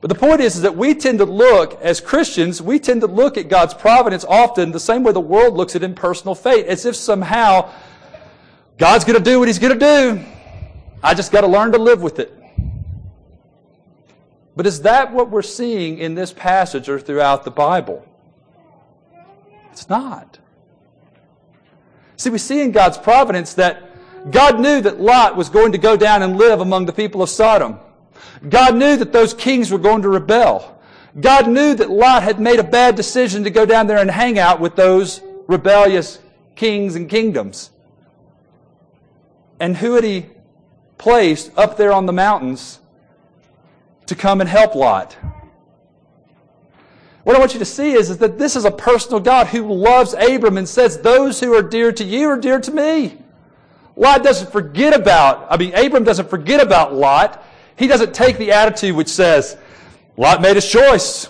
But 0.00 0.08
the 0.08 0.14
point 0.14 0.40
is, 0.40 0.56
is 0.56 0.62
that 0.62 0.76
we 0.76 0.94
tend 0.94 1.18
to 1.18 1.24
look, 1.24 1.80
as 1.80 2.00
Christians, 2.00 2.60
we 2.60 2.78
tend 2.78 3.00
to 3.00 3.06
look 3.06 3.38
at 3.38 3.48
God's 3.48 3.74
providence 3.74 4.24
often 4.24 4.70
the 4.70 4.80
same 4.80 5.02
way 5.02 5.12
the 5.12 5.20
world 5.20 5.54
looks 5.54 5.74
at 5.74 5.82
impersonal 5.82 6.34
fate, 6.34 6.66
as 6.66 6.84
if 6.84 6.94
somehow 6.94 7.72
God's 8.76 9.04
going 9.04 9.18
to 9.18 9.24
do 9.24 9.38
what 9.38 9.48
He's 9.48 9.58
going 9.58 9.78
to 9.78 9.78
do. 9.78 10.24
I 11.02 11.14
just 11.14 11.32
got 11.32 11.42
to 11.42 11.46
learn 11.46 11.72
to 11.72 11.78
live 11.78 12.02
with 12.02 12.18
it. 12.18 12.36
But 14.54 14.66
is 14.66 14.82
that 14.82 15.12
what 15.12 15.30
we're 15.30 15.42
seeing 15.42 15.98
in 15.98 16.14
this 16.14 16.32
passage 16.32 16.88
or 16.88 16.98
throughout 16.98 17.44
the 17.44 17.50
Bible? 17.50 18.06
It's 19.76 19.90
not. 19.90 20.38
See, 22.16 22.30
we 22.30 22.38
see 22.38 22.62
in 22.62 22.72
God's 22.72 22.96
providence 22.96 23.52
that 23.54 23.82
God 24.30 24.58
knew 24.58 24.80
that 24.80 24.98
Lot 24.98 25.36
was 25.36 25.50
going 25.50 25.72
to 25.72 25.78
go 25.78 25.98
down 25.98 26.22
and 26.22 26.38
live 26.38 26.60
among 26.60 26.86
the 26.86 26.94
people 26.94 27.20
of 27.20 27.28
Sodom. 27.28 27.78
God 28.48 28.74
knew 28.74 28.96
that 28.96 29.12
those 29.12 29.34
kings 29.34 29.70
were 29.70 29.78
going 29.78 30.00
to 30.00 30.08
rebel. 30.08 30.80
God 31.20 31.46
knew 31.46 31.74
that 31.74 31.90
Lot 31.90 32.22
had 32.22 32.40
made 32.40 32.58
a 32.58 32.64
bad 32.64 32.94
decision 32.94 33.44
to 33.44 33.50
go 33.50 33.66
down 33.66 33.86
there 33.86 33.98
and 33.98 34.10
hang 34.10 34.38
out 34.38 34.60
with 34.60 34.76
those 34.76 35.20
rebellious 35.46 36.20
kings 36.54 36.94
and 36.94 37.06
kingdoms. 37.06 37.70
And 39.60 39.76
who 39.76 39.96
had 39.96 40.04
he 40.04 40.24
placed 40.96 41.52
up 41.58 41.76
there 41.76 41.92
on 41.92 42.06
the 42.06 42.14
mountains 42.14 42.80
to 44.06 44.14
come 44.14 44.40
and 44.40 44.48
help 44.48 44.74
Lot? 44.74 45.18
What 47.26 47.34
I 47.34 47.40
want 47.40 47.54
you 47.54 47.58
to 47.58 47.64
see 47.64 47.90
is, 47.90 48.08
is 48.08 48.18
that 48.18 48.38
this 48.38 48.54
is 48.54 48.66
a 48.66 48.70
personal 48.70 49.18
God 49.18 49.48
who 49.48 49.74
loves 49.74 50.14
Abram 50.14 50.58
and 50.58 50.68
says, 50.68 50.96
Those 51.00 51.40
who 51.40 51.52
are 51.54 51.62
dear 51.62 51.90
to 51.90 52.04
you 52.04 52.28
are 52.28 52.38
dear 52.38 52.60
to 52.60 52.70
me. 52.70 53.18
Lot 53.96 54.22
doesn't 54.22 54.52
forget 54.52 54.94
about, 54.94 55.44
I 55.50 55.56
mean, 55.56 55.74
Abram 55.74 56.04
doesn't 56.04 56.30
forget 56.30 56.62
about 56.62 56.94
Lot. 56.94 57.44
He 57.74 57.88
doesn't 57.88 58.14
take 58.14 58.38
the 58.38 58.52
attitude 58.52 58.94
which 58.94 59.08
says, 59.08 59.56
Lot 60.16 60.40
made 60.40 60.54
his 60.54 60.70
choice. 60.70 61.28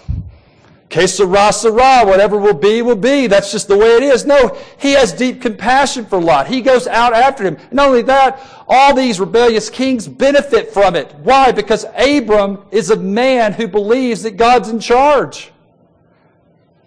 Que 0.90 1.06
sera, 1.06 1.50
sera, 1.50 2.04
whatever 2.04 2.36
will 2.36 2.52
be, 2.52 2.82
will 2.82 2.94
be. 2.94 3.26
That's 3.26 3.50
just 3.50 3.66
the 3.66 3.78
way 3.78 3.96
it 3.96 4.02
is. 4.02 4.26
No, 4.26 4.54
he 4.78 4.92
has 4.92 5.14
deep 5.14 5.40
compassion 5.40 6.04
for 6.04 6.20
Lot. 6.20 6.46
He 6.46 6.60
goes 6.60 6.86
out 6.86 7.14
after 7.14 7.42
him. 7.42 7.56
Not 7.72 7.88
only 7.88 8.02
that, 8.02 8.46
all 8.68 8.94
these 8.94 9.18
rebellious 9.18 9.70
kings 9.70 10.06
benefit 10.06 10.74
from 10.74 10.94
it. 10.94 11.14
Why? 11.22 11.52
Because 11.52 11.86
Abram 11.96 12.66
is 12.70 12.90
a 12.90 12.96
man 12.96 13.54
who 13.54 13.66
believes 13.66 14.24
that 14.24 14.36
God's 14.36 14.68
in 14.68 14.78
charge. 14.78 15.52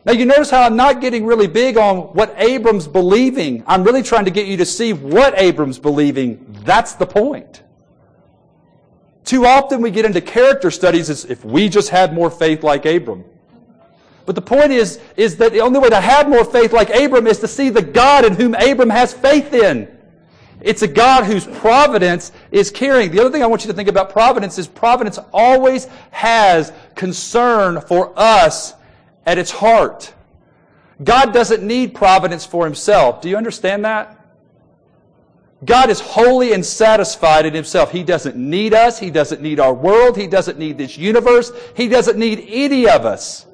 Now, 0.06 0.14
you 0.14 0.26
notice 0.26 0.50
how 0.50 0.64
I'm 0.64 0.78
not 0.78 1.02
getting 1.02 1.26
really 1.26 1.48
big 1.48 1.78
on 1.78 1.98
what 2.14 2.34
Abram's 2.38 2.88
believing. 2.88 3.64
I'm 3.68 3.84
really 3.84 4.02
trying 4.02 4.26
to 4.26 4.32
get 4.32 4.48
you 4.48 4.58
to 4.58 4.66
see 4.66 4.94
what 4.94 5.38
Abram's 5.38 5.78
believing. 5.78 6.46
That's 6.64 6.94
the 6.94 7.06
point. 7.06 7.64
Too 9.26 9.46
often 9.46 9.82
we 9.82 9.92
get 9.92 10.06
into 10.06 10.22
character 10.22 10.72
studies 10.72 11.10
as 11.10 11.26
if 11.26 11.44
we 11.44 11.70
just 11.70 11.90
had 11.90 12.14
more 12.14 12.32
faith 12.32 12.64
like 12.64 12.86
Abram. 12.86 13.26
But 14.26 14.36
the 14.36 14.42
point 14.42 14.72
is, 14.72 15.00
is 15.18 15.38
that 15.38 15.52
the 15.52 15.60
only 15.60 15.80
way 15.80 15.90
to 15.90 16.00
have 16.00 16.30
more 16.30 16.46
faith 16.46 16.72
like 16.72 16.90
Abram 16.90 17.28
is 17.28 17.40
to 17.40 17.48
see 17.48 17.70
the 17.70 17.82
God 17.82 18.26
in 18.26 18.34
whom 18.34 18.56
Abram 18.56 18.90
has 18.90 19.14
faith 19.14 19.54
in. 19.54 19.88
It's 20.62 20.82
a 20.82 20.88
God 20.88 21.26
whose 21.26 21.46
providence 21.46 22.32
is 22.52 22.72
caring. 22.72 23.12
The 23.12 23.20
other 23.20 23.30
thing 23.30 23.44
I 23.44 23.48
want 23.48 23.64
you 23.64 23.68
to 23.70 23.74
think 23.74 23.90
about 23.90 24.12
providence 24.12 24.58
is 24.58 24.68
providence 24.68 25.20
always 25.34 25.88
has 26.12 26.74
concern 26.96 27.82
for 27.82 28.14
us 28.18 28.74
at 29.30 29.38
its 29.38 29.52
heart. 29.52 30.12
God 31.04 31.34
doesn't 31.34 31.62
need 31.62 31.94
providence 31.94 32.48
for 32.48 32.66
himself. 32.66 33.22
Do 33.22 33.30
you 33.30 33.38
understand 33.38 33.86
that? 33.86 34.16
God 35.64 35.92
is 35.92 36.00
holy 36.00 36.54
and 36.54 36.66
satisfied 36.66 37.46
in 37.46 37.54
himself. 37.54 37.92
He 37.92 38.04
doesn't 38.04 38.36
need 38.36 38.74
us. 38.74 38.98
He 38.98 39.12
doesn't 39.12 39.40
need 39.42 39.60
our 39.60 39.74
world. 39.74 40.18
He 40.18 40.26
doesn't 40.26 40.58
need 40.58 40.80
this 40.80 40.98
universe. 40.98 41.52
He 41.76 41.88
doesn't 41.88 42.18
need 42.18 42.44
any 42.48 42.90
of 42.90 43.06
us 43.06 43.46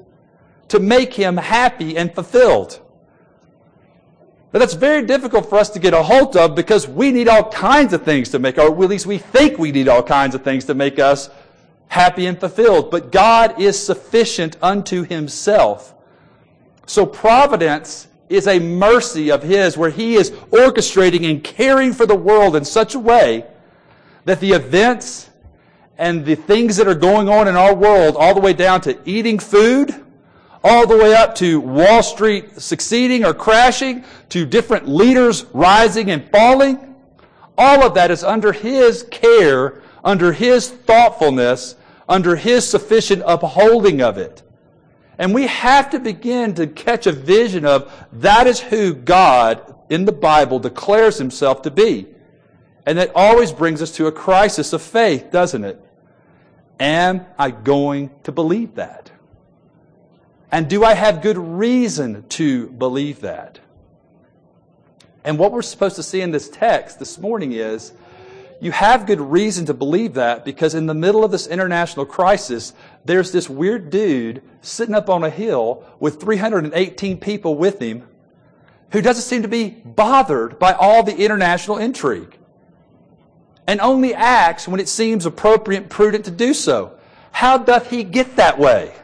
to 0.68 0.78
make 0.80 1.12
him 1.12 1.36
happy 1.36 1.98
and 1.98 2.14
fulfilled. 2.14 2.80
But 4.50 4.60
that's 4.60 4.74
very 4.74 5.04
difficult 5.04 5.50
for 5.50 5.58
us 5.58 5.68
to 5.70 5.78
get 5.78 5.92
a 5.92 6.02
hold 6.02 6.38
of 6.38 6.54
because 6.54 6.88
we 6.88 7.10
need 7.10 7.28
all 7.28 7.50
kinds 7.50 7.92
of 7.92 8.02
things 8.02 8.30
to 8.30 8.38
make, 8.38 8.56
or 8.56 8.68
at 8.68 8.78
least 8.78 9.04
we 9.04 9.18
think 9.18 9.58
we 9.58 9.72
need 9.72 9.88
all 9.88 10.02
kinds 10.02 10.34
of 10.34 10.42
things 10.42 10.64
to 10.66 10.74
make 10.74 10.98
us 10.98 11.28
happy 11.88 12.26
and 12.26 12.38
fulfilled. 12.38 12.90
But 12.90 13.12
God 13.12 13.60
is 13.60 13.84
sufficient 13.84 14.56
unto 14.62 15.02
himself. 15.04 15.94
So 16.86 17.04
providence 17.06 18.08
is 18.28 18.46
a 18.46 18.58
mercy 18.58 19.30
of 19.30 19.42
his 19.42 19.76
where 19.76 19.90
he 19.90 20.14
is 20.14 20.30
orchestrating 20.30 21.28
and 21.30 21.42
caring 21.42 21.92
for 21.92 22.06
the 22.06 22.16
world 22.16 22.56
in 22.56 22.64
such 22.64 22.94
a 22.94 22.98
way 22.98 23.46
that 24.24 24.40
the 24.40 24.52
events 24.52 25.30
and 25.98 26.24
the 26.24 26.34
things 26.34 26.76
that 26.76 26.88
are 26.88 26.94
going 26.94 27.28
on 27.28 27.48
in 27.48 27.56
our 27.56 27.74
world, 27.74 28.16
all 28.16 28.34
the 28.34 28.40
way 28.40 28.52
down 28.52 28.80
to 28.82 28.98
eating 29.08 29.38
food, 29.38 29.94
all 30.62 30.86
the 30.86 30.96
way 30.96 31.14
up 31.14 31.34
to 31.36 31.60
Wall 31.60 32.02
Street 32.02 32.60
succeeding 32.60 33.24
or 33.24 33.32
crashing, 33.32 34.04
to 34.28 34.44
different 34.44 34.88
leaders 34.88 35.44
rising 35.52 36.10
and 36.10 36.28
falling, 36.30 36.94
all 37.56 37.82
of 37.84 37.94
that 37.94 38.10
is 38.10 38.22
under 38.24 38.52
his 38.52 39.04
care 39.04 39.80
under 40.06 40.32
His 40.32 40.70
thoughtfulness, 40.70 41.74
under 42.08 42.36
His 42.36 42.66
sufficient 42.66 43.22
upholding 43.26 44.00
of 44.00 44.16
it. 44.16 44.42
And 45.18 45.34
we 45.34 45.48
have 45.48 45.90
to 45.90 45.98
begin 45.98 46.54
to 46.54 46.66
catch 46.68 47.06
a 47.06 47.12
vision 47.12 47.66
of 47.66 47.92
that 48.12 48.46
is 48.46 48.60
who 48.60 48.94
God 48.94 49.74
in 49.90 50.04
the 50.04 50.12
Bible 50.12 50.60
declares 50.60 51.18
Himself 51.18 51.62
to 51.62 51.70
be. 51.70 52.06
And 52.86 52.98
that 52.98 53.10
always 53.16 53.50
brings 53.50 53.82
us 53.82 53.90
to 53.96 54.06
a 54.06 54.12
crisis 54.12 54.72
of 54.72 54.80
faith, 54.80 55.32
doesn't 55.32 55.64
it? 55.64 55.82
Am 56.78 57.26
I 57.36 57.50
going 57.50 58.10
to 58.22 58.32
believe 58.32 58.76
that? 58.76 59.10
And 60.52 60.68
do 60.68 60.84
I 60.84 60.94
have 60.94 61.20
good 61.20 61.38
reason 61.38 62.24
to 62.28 62.68
believe 62.68 63.22
that? 63.22 63.58
And 65.24 65.36
what 65.36 65.50
we're 65.50 65.62
supposed 65.62 65.96
to 65.96 66.04
see 66.04 66.20
in 66.20 66.30
this 66.30 66.48
text 66.48 67.00
this 67.00 67.18
morning 67.18 67.50
is 67.50 67.92
you 68.60 68.72
have 68.72 69.06
good 69.06 69.20
reason 69.20 69.66
to 69.66 69.74
believe 69.74 70.14
that 70.14 70.44
because 70.44 70.74
in 70.74 70.86
the 70.86 70.94
middle 70.94 71.24
of 71.24 71.30
this 71.30 71.46
international 71.46 72.06
crisis, 72.06 72.72
there's 73.04 73.32
this 73.32 73.50
weird 73.50 73.90
dude 73.90 74.42
sitting 74.62 74.94
up 74.94 75.10
on 75.10 75.22
a 75.24 75.30
hill 75.30 75.84
with 76.00 76.20
318 76.20 77.18
people 77.18 77.56
with 77.56 77.80
him 77.80 78.08
who 78.92 79.02
doesn't 79.02 79.22
seem 79.22 79.42
to 79.42 79.48
be 79.48 79.70
bothered 79.70 80.58
by 80.58 80.72
all 80.72 81.02
the 81.02 81.16
international 81.16 81.76
intrigue 81.78 82.38
and 83.66 83.80
only 83.80 84.14
acts 84.14 84.68
when 84.68 84.80
it 84.80 84.88
seems 84.88 85.26
appropriate 85.26 85.82
and 85.82 85.90
prudent 85.90 86.24
to 86.24 86.30
do 86.30 86.54
so. 86.54 86.96
How 87.32 87.58
doth 87.58 87.90
he 87.90 88.04
get 88.04 88.36
that 88.36 88.58
way? 88.58 88.94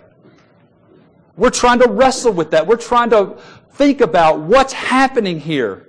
We're 1.36 1.50
trying 1.50 1.80
to 1.80 1.88
wrestle 1.88 2.32
with 2.32 2.52
that. 2.52 2.66
We're 2.66 2.76
trying 2.76 3.10
to 3.10 3.36
think 3.72 4.00
about 4.00 4.40
what's 4.40 4.72
happening 4.72 5.40
here. 5.40 5.88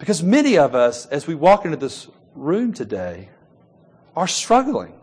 Because 0.00 0.22
many 0.22 0.56
of 0.56 0.74
us, 0.74 1.06
as 1.06 1.26
we 1.26 1.34
walk 1.34 1.66
into 1.66 1.76
this 1.76 2.08
room 2.34 2.72
today, 2.72 3.28
are 4.16 4.26
struggling. 4.26 4.94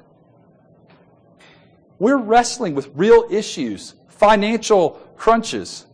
We're 1.99 2.17
wrestling 2.17 2.73
with 2.73 2.89
real 2.95 3.25
issues, 3.29 3.93
financial 4.07 4.99
crunches. 5.15 5.85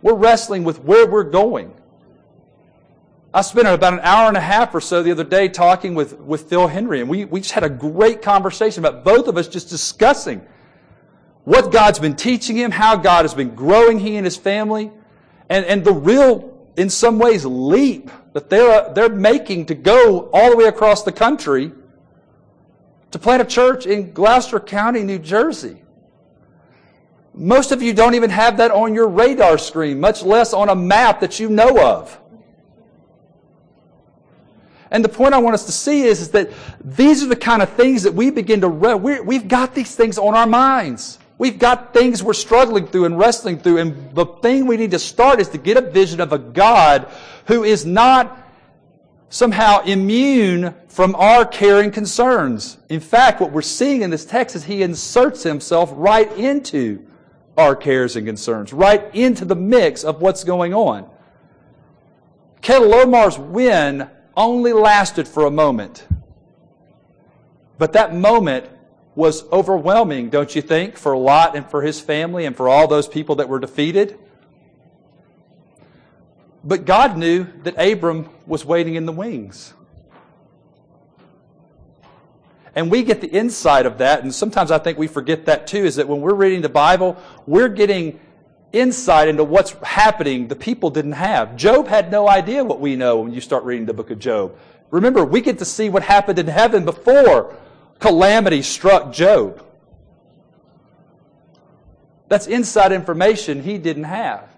We're 0.00 0.14
wrestling 0.14 0.64
with 0.64 0.82
where 0.82 1.06
we're 1.06 1.24
going. 1.24 1.74
I 3.32 3.42
spent 3.42 3.68
about 3.68 3.92
an 3.92 4.00
hour 4.00 4.28
and 4.28 4.38
a 4.38 4.40
half 4.40 4.74
or 4.74 4.80
so 4.80 5.02
the 5.02 5.12
other 5.12 5.22
day 5.22 5.48
talking 5.48 5.94
with, 5.94 6.18
with 6.18 6.48
Phil 6.48 6.66
Henry, 6.66 7.00
and 7.00 7.10
we, 7.10 7.26
we 7.26 7.40
just 7.40 7.52
had 7.52 7.62
a 7.62 7.68
great 7.68 8.22
conversation 8.22 8.84
about 8.84 9.04
both 9.04 9.28
of 9.28 9.36
us 9.36 9.48
just 9.48 9.68
discussing 9.68 10.44
what 11.44 11.70
God's 11.70 11.98
been 11.98 12.16
teaching 12.16 12.56
him, 12.56 12.70
how 12.70 12.96
God 12.96 13.24
has 13.24 13.34
been 13.34 13.54
growing 13.54 13.98
he 13.98 14.16
and 14.16 14.24
his 14.24 14.36
family, 14.36 14.90
and, 15.50 15.64
and 15.66 15.84
the 15.84 15.92
real, 15.92 16.59
in 16.80 16.88
some 16.88 17.18
ways, 17.18 17.44
leap 17.44 18.10
that 18.32 18.48
they're, 18.48 18.90
they're 18.94 19.10
making 19.10 19.66
to 19.66 19.74
go 19.74 20.30
all 20.32 20.50
the 20.50 20.56
way 20.56 20.64
across 20.64 21.02
the 21.02 21.12
country 21.12 21.70
to 23.10 23.18
plant 23.18 23.42
a 23.42 23.44
church 23.44 23.84
in 23.84 24.12
Gloucester 24.12 24.58
County, 24.58 25.02
New 25.02 25.18
Jersey. 25.18 25.82
Most 27.34 27.70
of 27.70 27.82
you 27.82 27.92
don't 27.92 28.14
even 28.14 28.30
have 28.30 28.56
that 28.56 28.70
on 28.70 28.94
your 28.94 29.08
radar 29.08 29.58
screen, 29.58 30.00
much 30.00 30.22
less 30.22 30.54
on 30.54 30.70
a 30.70 30.74
map 30.74 31.20
that 31.20 31.38
you 31.38 31.50
know 31.50 31.78
of. 31.78 32.18
And 34.90 35.04
the 35.04 35.10
point 35.10 35.34
I 35.34 35.38
want 35.38 35.52
us 35.52 35.66
to 35.66 35.72
see 35.72 36.04
is, 36.04 36.22
is 36.22 36.30
that 36.30 36.50
these 36.82 37.22
are 37.22 37.28
the 37.28 37.36
kind 37.36 37.60
of 37.60 37.68
things 37.68 38.04
that 38.04 38.14
we 38.14 38.30
begin 38.30 38.62
to, 38.62 38.68
re- 38.68 39.20
we 39.20 39.34
have 39.34 39.48
got 39.48 39.74
these 39.74 39.94
things 39.94 40.16
on 40.16 40.34
our 40.34 40.46
minds. 40.46 41.18
We've 41.40 41.58
got 41.58 41.94
things 41.94 42.22
we're 42.22 42.34
struggling 42.34 42.86
through 42.86 43.06
and 43.06 43.18
wrestling 43.18 43.60
through. 43.60 43.78
And 43.78 44.14
the 44.14 44.26
thing 44.26 44.66
we 44.66 44.76
need 44.76 44.90
to 44.90 44.98
start 44.98 45.40
is 45.40 45.48
to 45.48 45.56
get 45.56 45.78
a 45.78 45.80
vision 45.80 46.20
of 46.20 46.34
a 46.34 46.38
God 46.38 47.10
who 47.46 47.64
is 47.64 47.86
not 47.86 48.36
somehow 49.30 49.80
immune 49.84 50.74
from 50.88 51.14
our 51.14 51.46
care 51.46 51.80
and 51.80 51.94
concerns. 51.94 52.76
In 52.90 53.00
fact, 53.00 53.40
what 53.40 53.52
we're 53.52 53.62
seeing 53.62 54.02
in 54.02 54.10
this 54.10 54.26
text 54.26 54.54
is 54.54 54.64
he 54.64 54.82
inserts 54.82 55.42
himself 55.42 55.90
right 55.94 56.30
into 56.36 57.06
our 57.56 57.74
cares 57.74 58.16
and 58.16 58.26
concerns, 58.26 58.74
right 58.74 59.02
into 59.14 59.46
the 59.46 59.56
mix 59.56 60.04
of 60.04 60.20
what's 60.20 60.44
going 60.44 60.74
on. 60.74 61.08
Chedorlaomer's 62.60 63.38
win 63.38 64.10
only 64.36 64.74
lasted 64.74 65.26
for 65.26 65.46
a 65.46 65.50
moment. 65.50 66.06
But 67.78 67.94
that 67.94 68.14
moment 68.14 68.66
was 69.14 69.44
overwhelming, 69.50 70.30
don't 70.30 70.54
you 70.54 70.62
think, 70.62 70.96
for 70.96 71.16
Lot 71.16 71.56
and 71.56 71.68
for 71.68 71.82
his 71.82 72.00
family 72.00 72.44
and 72.44 72.56
for 72.56 72.68
all 72.68 72.86
those 72.86 73.08
people 73.08 73.36
that 73.36 73.48
were 73.48 73.58
defeated? 73.58 74.18
But 76.62 76.84
God 76.84 77.16
knew 77.16 77.46
that 77.64 77.74
Abram 77.78 78.28
was 78.46 78.64
waiting 78.64 78.94
in 78.94 79.06
the 79.06 79.12
wings. 79.12 79.74
And 82.74 82.90
we 82.90 83.02
get 83.02 83.20
the 83.20 83.28
insight 83.28 83.84
of 83.84 83.98
that, 83.98 84.22
and 84.22 84.32
sometimes 84.32 84.70
I 84.70 84.78
think 84.78 84.96
we 84.96 85.08
forget 85.08 85.46
that 85.46 85.66
too, 85.66 85.84
is 85.84 85.96
that 85.96 86.06
when 86.06 86.20
we're 86.20 86.34
reading 86.34 86.62
the 86.62 86.68
Bible, 86.68 87.16
we're 87.46 87.68
getting 87.68 88.20
insight 88.72 89.26
into 89.26 89.42
what's 89.42 89.72
happening 89.82 90.46
the 90.46 90.54
people 90.54 90.90
didn't 90.90 91.12
have. 91.12 91.56
Job 91.56 91.88
had 91.88 92.12
no 92.12 92.28
idea 92.28 92.62
what 92.62 92.78
we 92.78 92.94
know 92.94 93.20
when 93.20 93.32
you 93.32 93.40
start 93.40 93.64
reading 93.64 93.86
the 93.86 93.94
book 93.94 94.10
of 94.10 94.20
Job. 94.20 94.56
Remember, 94.90 95.24
we 95.24 95.40
get 95.40 95.58
to 95.58 95.64
see 95.64 95.88
what 95.88 96.04
happened 96.04 96.38
in 96.38 96.46
heaven 96.46 96.84
before 96.84 97.56
calamity 98.00 98.62
struck 98.62 99.12
Job. 99.12 99.64
That's 102.28 102.46
inside 102.46 102.92
information 102.92 103.62
he 103.62 103.78
didn't 103.78 104.04
have. 104.04 104.48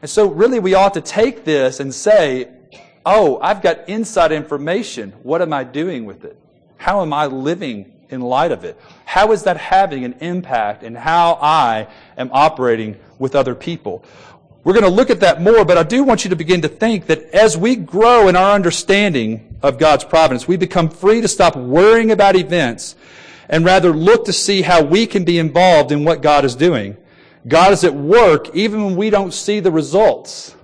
And 0.00 0.10
so, 0.10 0.28
really, 0.28 0.58
we 0.58 0.74
ought 0.74 0.94
to 0.94 1.00
take 1.00 1.44
this 1.44 1.80
and 1.80 1.94
say, 1.94 2.48
oh, 3.06 3.38
I've 3.40 3.62
got 3.62 3.88
inside 3.88 4.32
information. 4.32 5.12
What 5.22 5.42
am 5.42 5.52
I 5.52 5.64
doing 5.64 6.04
with 6.04 6.24
it? 6.24 6.36
How 6.76 7.02
am 7.02 7.12
I 7.12 7.26
living 7.26 7.92
in 8.08 8.20
light 8.20 8.50
of 8.50 8.64
it? 8.64 8.78
How 9.04 9.32
is 9.32 9.44
that 9.44 9.56
having 9.56 10.04
an 10.04 10.14
impact 10.20 10.82
in 10.82 10.94
how 10.94 11.38
I 11.40 11.88
am 12.18 12.30
operating 12.32 12.98
with 13.18 13.34
other 13.34 13.54
people? 13.54 14.04
We're 14.64 14.74
going 14.74 14.84
to 14.84 14.90
look 14.90 15.10
at 15.10 15.20
that 15.20 15.40
more, 15.40 15.64
but 15.64 15.78
I 15.78 15.82
do 15.82 16.04
want 16.04 16.24
you 16.24 16.30
to 16.30 16.36
begin 16.36 16.62
to 16.62 16.68
think 16.68 17.06
that 17.06 17.22
as 17.30 17.56
we 17.56 17.76
grow 17.76 18.28
in 18.28 18.36
our 18.36 18.54
understanding 18.54 19.51
of 19.62 19.78
God's 19.78 20.04
providence, 20.04 20.48
we 20.48 20.56
become 20.56 20.88
free 20.88 21.20
to 21.20 21.28
stop 21.28 21.56
worrying 21.56 22.10
about 22.10 22.36
events 22.36 22.96
and 23.48 23.64
rather 23.64 23.90
look 23.92 24.24
to 24.24 24.32
see 24.32 24.62
how 24.62 24.82
we 24.82 25.06
can 25.06 25.24
be 25.24 25.38
involved 25.38 25.92
in 25.92 26.04
what 26.04 26.22
God 26.22 26.44
is 26.44 26.54
doing. 26.54 26.96
God 27.46 27.72
is 27.72 27.84
at 27.84 27.94
work 27.94 28.54
even 28.54 28.84
when 28.84 28.96
we 28.96 29.10
don't 29.10 29.34
see 29.34 29.60
the 29.60 29.70
results. 29.70 30.54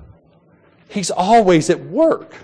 He's 0.88 1.10
always 1.10 1.70
at 1.70 1.80
work. 1.80 2.34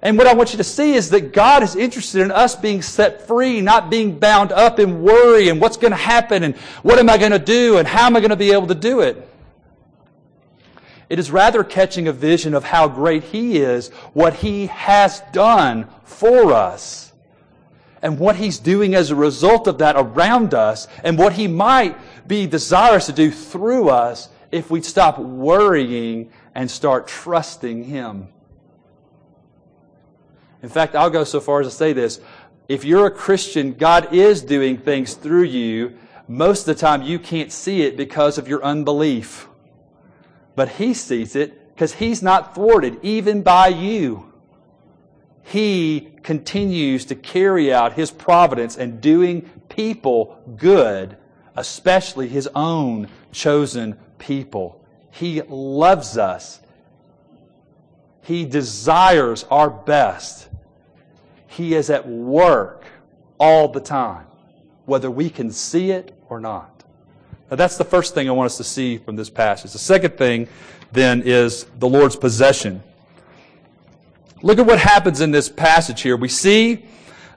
And 0.00 0.16
what 0.16 0.28
I 0.28 0.34
want 0.34 0.52
you 0.52 0.58
to 0.58 0.64
see 0.64 0.94
is 0.94 1.10
that 1.10 1.32
God 1.32 1.62
is 1.64 1.74
interested 1.74 2.22
in 2.22 2.30
us 2.30 2.54
being 2.54 2.82
set 2.82 3.26
free, 3.26 3.60
not 3.60 3.90
being 3.90 4.18
bound 4.18 4.52
up 4.52 4.78
in 4.78 5.02
worry 5.02 5.48
and 5.48 5.60
what's 5.60 5.76
going 5.76 5.90
to 5.90 5.96
happen 5.96 6.44
and 6.44 6.56
what 6.82 6.98
am 6.98 7.10
I 7.10 7.18
going 7.18 7.32
to 7.32 7.38
do 7.38 7.78
and 7.78 7.88
how 7.88 8.06
am 8.06 8.16
I 8.16 8.20
going 8.20 8.30
to 8.30 8.36
be 8.36 8.52
able 8.52 8.68
to 8.68 8.76
do 8.76 9.00
it. 9.00 9.28
It 11.08 11.18
is 11.18 11.30
rather 11.30 11.64
catching 11.64 12.06
a 12.06 12.12
vision 12.12 12.54
of 12.54 12.64
how 12.64 12.88
great 12.88 13.24
He 13.24 13.58
is, 13.58 13.88
what 14.12 14.34
He 14.34 14.66
has 14.66 15.22
done 15.32 15.88
for 16.04 16.52
us, 16.52 17.12
and 18.02 18.18
what 18.18 18.36
He's 18.36 18.58
doing 18.58 18.94
as 18.94 19.10
a 19.10 19.16
result 19.16 19.66
of 19.66 19.78
that 19.78 19.96
around 19.96 20.52
us, 20.52 20.86
and 21.02 21.18
what 21.18 21.32
He 21.32 21.48
might 21.48 21.96
be 22.28 22.46
desirous 22.46 23.06
to 23.06 23.12
do 23.12 23.30
through 23.30 23.88
us 23.88 24.28
if 24.52 24.70
we 24.70 24.82
stop 24.82 25.18
worrying 25.18 26.30
and 26.54 26.70
start 26.70 27.08
trusting 27.08 27.84
Him. 27.84 28.28
In 30.62 30.68
fact, 30.68 30.94
I'll 30.94 31.10
go 31.10 31.24
so 31.24 31.40
far 31.40 31.60
as 31.60 31.68
to 31.68 31.70
say 31.70 31.92
this. 31.92 32.20
If 32.68 32.84
you're 32.84 33.06
a 33.06 33.10
Christian, 33.10 33.72
God 33.72 34.12
is 34.12 34.42
doing 34.42 34.76
things 34.76 35.14
through 35.14 35.44
you. 35.44 35.96
Most 36.26 36.68
of 36.68 36.76
the 36.76 36.80
time, 36.80 37.00
you 37.00 37.18
can't 37.18 37.50
see 37.50 37.82
it 37.82 37.96
because 37.96 38.36
of 38.36 38.46
your 38.46 38.62
unbelief. 38.62 39.48
But 40.58 40.70
He 40.70 40.92
sees 40.92 41.36
it 41.36 41.68
because 41.72 41.94
He's 41.94 42.20
not 42.20 42.56
thwarted, 42.56 42.98
even 43.04 43.42
by 43.42 43.68
you. 43.68 44.32
He 45.44 46.08
continues 46.24 47.04
to 47.04 47.14
carry 47.14 47.72
out 47.72 47.92
His 47.92 48.10
providence 48.10 48.76
and 48.76 49.00
doing 49.00 49.42
people 49.68 50.42
good, 50.56 51.16
especially 51.54 52.26
His 52.26 52.48
own 52.56 53.06
chosen 53.30 53.96
people. 54.18 54.84
He 55.12 55.42
loves 55.42 56.18
us. 56.18 56.58
He 58.22 58.44
desires 58.44 59.44
our 59.52 59.70
best. 59.70 60.48
He 61.46 61.76
is 61.76 61.88
at 61.88 62.08
work 62.08 62.84
all 63.38 63.68
the 63.68 63.78
time, 63.78 64.26
whether 64.86 65.08
we 65.08 65.30
can 65.30 65.52
see 65.52 65.92
it 65.92 66.18
or 66.28 66.40
not. 66.40 66.77
Now, 67.50 67.56
that's 67.56 67.78
the 67.78 67.84
first 67.84 68.14
thing 68.14 68.28
I 68.28 68.32
want 68.32 68.46
us 68.46 68.58
to 68.58 68.64
see 68.64 68.98
from 68.98 69.16
this 69.16 69.30
passage. 69.30 69.72
The 69.72 69.78
second 69.78 70.18
thing, 70.18 70.48
then, 70.92 71.22
is 71.24 71.64
the 71.78 71.88
Lord's 71.88 72.16
possession. 72.16 72.82
Look 74.42 74.58
at 74.58 74.66
what 74.66 74.78
happens 74.78 75.20
in 75.20 75.30
this 75.30 75.48
passage 75.48 76.02
here. 76.02 76.16
We 76.16 76.28
see 76.28 76.84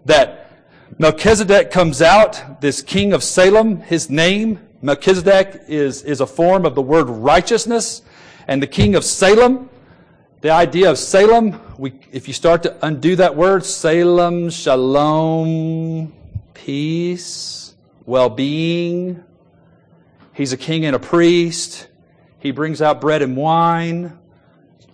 that 0.05 0.51
Melchizedek 0.97 1.71
comes 1.71 2.01
out, 2.01 2.61
this 2.61 2.81
king 2.81 3.13
of 3.13 3.23
Salem. 3.23 3.77
His 3.77 4.09
name, 4.09 4.59
Melchizedek, 4.81 5.63
is, 5.67 6.03
is 6.03 6.19
a 6.19 6.27
form 6.27 6.65
of 6.65 6.75
the 6.75 6.81
word 6.81 7.05
righteousness. 7.09 8.01
And 8.47 8.61
the 8.61 8.67
king 8.67 8.95
of 8.95 9.05
Salem, 9.05 9.69
the 10.41 10.49
idea 10.49 10.91
of 10.91 10.97
Salem, 10.97 11.59
we, 11.77 11.93
if 12.11 12.27
you 12.27 12.33
start 12.33 12.63
to 12.63 12.75
undo 12.85 13.15
that 13.15 13.35
word, 13.35 13.63
Salem, 13.63 14.49
shalom, 14.49 16.11
peace, 16.53 17.75
well 18.05 18.29
being. 18.29 19.23
He's 20.33 20.53
a 20.53 20.57
king 20.57 20.85
and 20.85 20.95
a 20.95 20.99
priest. 20.99 21.87
He 22.39 22.51
brings 22.51 22.81
out 22.81 23.01
bread 23.01 23.21
and 23.21 23.35
wine. 23.35 24.17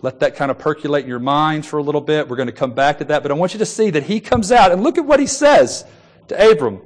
Let 0.00 0.20
that 0.20 0.36
kind 0.36 0.50
of 0.50 0.58
percolate 0.58 1.04
in 1.04 1.08
your 1.08 1.18
minds 1.18 1.66
for 1.66 1.78
a 1.78 1.82
little 1.82 2.00
bit. 2.00 2.28
We're 2.28 2.36
going 2.36 2.46
to 2.46 2.52
come 2.52 2.72
back 2.72 2.98
to 2.98 3.04
that. 3.06 3.22
But 3.22 3.32
I 3.32 3.34
want 3.34 3.52
you 3.52 3.58
to 3.58 3.66
see 3.66 3.90
that 3.90 4.04
he 4.04 4.20
comes 4.20 4.52
out 4.52 4.70
and 4.70 4.82
look 4.82 4.98
at 4.98 5.04
what 5.04 5.18
he 5.18 5.26
says 5.26 5.84
to 6.28 6.50
Abram. 6.50 6.80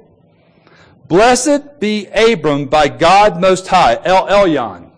Blessed 1.07 1.79
be 1.79 2.07
Abram 2.07 2.65
by 2.65 2.87
God 2.87 3.39
Most 3.39 3.67
High, 3.67 3.99
El 4.03 4.27
Elyon. 4.27 4.89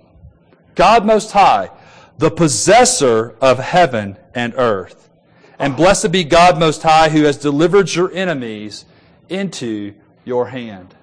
God 0.76 1.06
Most 1.06 1.32
High 1.32 1.72
the 2.18 2.32
possessor 2.32 3.36
of 3.42 3.60
heaven 3.60 4.18
and 4.34 4.54
earth. 4.58 5.10
And 5.60 5.76
blessed 5.76 6.12
be 6.12 6.24
God 6.24 6.60
Most 6.60 6.84
High, 6.84 7.10
who 7.10 7.24
has 7.24 7.38
delivered 7.38 7.94
your 7.94 8.12
enemies 8.14 8.86
into 9.30 9.94
your 10.24 10.48
hand. 10.48 10.96